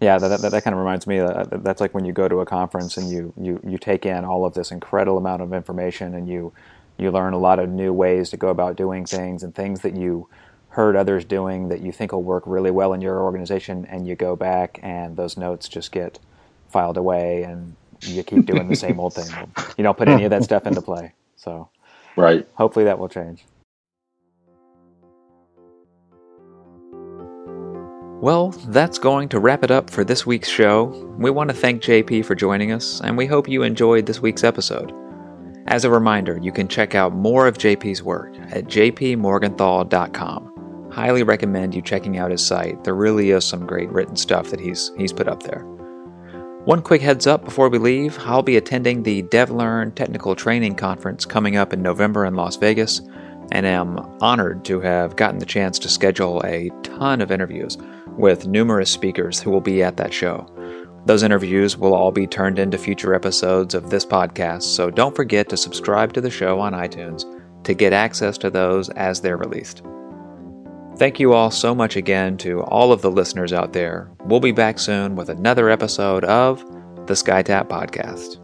Yeah, 0.00 0.18
that, 0.18 0.40
that, 0.40 0.50
that, 0.50 0.64
kind 0.64 0.72
of 0.72 0.78
reminds 0.78 1.06
me. 1.06 1.20
Uh, 1.20 1.44
that's 1.50 1.80
like 1.80 1.92
when 1.92 2.06
you 2.06 2.12
go 2.12 2.26
to 2.26 2.40
a 2.40 2.46
conference 2.46 2.96
and 2.96 3.10
you, 3.10 3.34
you, 3.38 3.60
you 3.66 3.76
take 3.76 4.06
in 4.06 4.24
all 4.24 4.46
of 4.46 4.54
this 4.54 4.70
incredible 4.70 5.18
amount 5.18 5.42
of 5.42 5.52
information 5.52 6.14
and 6.14 6.26
you 6.26 6.52
you 7.00 7.10
learn 7.10 7.32
a 7.32 7.38
lot 7.38 7.58
of 7.58 7.68
new 7.70 7.92
ways 7.92 8.30
to 8.30 8.36
go 8.36 8.48
about 8.48 8.76
doing 8.76 9.06
things 9.06 9.42
and 9.42 9.54
things 9.54 9.80
that 9.80 9.96
you 9.96 10.28
heard 10.68 10.94
others 10.94 11.24
doing 11.24 11.68
that 11.68 11.80
you 11.80 11.90
think 11.90 12.12
will 12.12 12.22
work 12.22 12.44
really 12.46 12.70
well 12.70 12.92
in 12.92 13.00
your 13.00 13.22
organization 13.22 13.86
and 13.86 14.06
you 14.06 14.14
go 14.14 14.36
back 14.36 14.78
and 14.82 15.16
those 15.16 15.36
notes 15.36 15.66
just 15.66 15.90
get 15.92 16.18
filed 16.68 16.96
away 16.96 17.42
and 17.42 17.74
you 18.02 18.22
keep 18.22 18.46
doing 18.46 18.68
the 18.68 18.76
same 18.76 19.00
old 19.00 19.14
thing. 19.14 19.28
You 19.76 19.84
don't 19.84 19.96
put 19.96 20.08
any 20.08 20.24
of 20.24 20.30
that 20.30 20.44
stuff 20.44 20.66
into 20.66 20.82
play. 20.82 21.14
So, 21.36 21.70
right. 22.14 22.46
Hopefully 22.54 22.84
that 22.84 22.98
will 22.98 23.08
change. 23.08 23.46
Well, 28.20 28.50
that's 28.68 28.98
going 28.98 29.30
to 29.30 29.40
wrap 29.40 29.64
it 29.64 29.70
up 29.70 29.88
for 29.88 30.04
this 30.04 30.26
week's 30.26 30.50
show. 30.50 30.84
We 31.16 31.30
want 31.30 31.48
to 31.48 31.56
thank 31.56 31.80
JP 31.80 32.26
for 32.26 32.34
joining 32.34 32.70
us, 32.70 33.00
and 33.00 33.16
we 33.16 33.24
hope 33.24 33.48
you 33.48 33.62
enjoyed 33.62 34.04
this 34.04 34.20
week's 34.20 34.44
episode. 34.44 34.92
As 35.68 35.86
a 35.86 35.90
reminder, 35.90 36.38
you 36.42 36.52
can 36.52 36.68
check 36.68 36.94
out 36.94 37.14
more 37.14 37.46
of 37.46 37.56
JP's 37.56 38.02
work 38.02 38.36
at 38.50 38.64
jpmorgenthal.com. 38.64 40.90
Highly 40.92 41.22
recommend 41.22 41.74
you 41.74 41.80
checking 41.80 42.18
out 42.18 42.30
his 42.30 42.44
site. 42.44 42.84
There 42.84 42.94
really 42.94 43.30
is 43.30 43.46
some 43.46 43.66
great 43.66 43.88
written 43.88 44.16
stuff 44.16 44.50
that 44.50 44.60
he's 44.60 44.92
he's 44.98 45.14
put 45.14 45.26
up 45.26 45.44
there. 45.44 45.62
One 46.66 46.82
quick 46.82 47.00
heads 47.00 47.26
up 47.26 47.46
before 47.46 47.70
we 47.70 47.78
leave, 47.78 48.18
I'll 48.18 48.42
be 48.42 48.58
attending 48.58 49.02
the 49.02 49.22
DevLearn 49.22 49.94
Technical 49.94 50.36
Training 50.36 50.74
Conference 50.74 51.24
coming 51.24 51.56
up 51.56 51.72
in 51.72 51.80
November 51.80 52.26
in 52.26 52.34
Las 52.34 52.56
Vegas, 52.56 53.00
and 53.50 53.64
am 53.64 53.98
honored 54.20 54.62
to 54.66 54.78
have 54.80 55.16
gotten 55.16 55.38
the 55.38 55.46
chance 55.46 55.78
to 55.78 55.88
schedule 55.88 56.42
a 56.44 56.68
ton 56.82 57.22
of 57.22 57.32
interviews 57.32 57.78
with 58.20 58.46
numerous 58.46 58.90
speakers 58.90 59.40
who 59.40 59.50
will 59.50 59.60
be 59.60 59.82
at 59.82 59.96
that 59.96 60.12
show. 60.12 60.46
Those 61.06 61.22
interviews 61.22 61.76
will 61.76 61.94
all 61.94 62.12
be 62.12 62.26
turned 62.26 62.58
into 62.58 62.76
future 62.76 63.14
episodes 63.14 63.74
of 63.74 63.90
this 63.90 64.04
podcast, 64.04 64.62
so 64.62 64.90
don't 64.90 65.16
forget 65.16 65.48
to 65.48 65.56
subscribe 65.56 66.12
to 66.12 66.20
the 66.20 66.30
show 66.30 66.60
on 66.60 66.72
iTunes 66.72 67.24
to 67.64 67.74
get 67.74 67.92
access 67.92 68.36
to 68.38 68.50
those 68.50 68.88
as 68.90 69.20
they're 69.20 69.36
released. 69.36 69.82
Thank 70.96 71.18
you 71.18 71.32
all 71.32 71.50
so 71.50 71.74
much 71.74 71.96
again 71.96 72.36
to 72.38 72.60
all 72.64 72.92
of 72.92 73.00
the 73.00 73.10
listeners 73.10 73.52
out 73.52 73.72
there. 73.72 74.10
We'll 74.24 74.40
be 74.40 74.52
back 74.52 74.78
soon 74.78 75.16
with 75.16 75.30
another 75.30 75.70
episode 75.70 76.24
of 76.24 76.60
the 77.06 77.14
SkyTap 77.14 77.68
Podcast. 77.68 78.39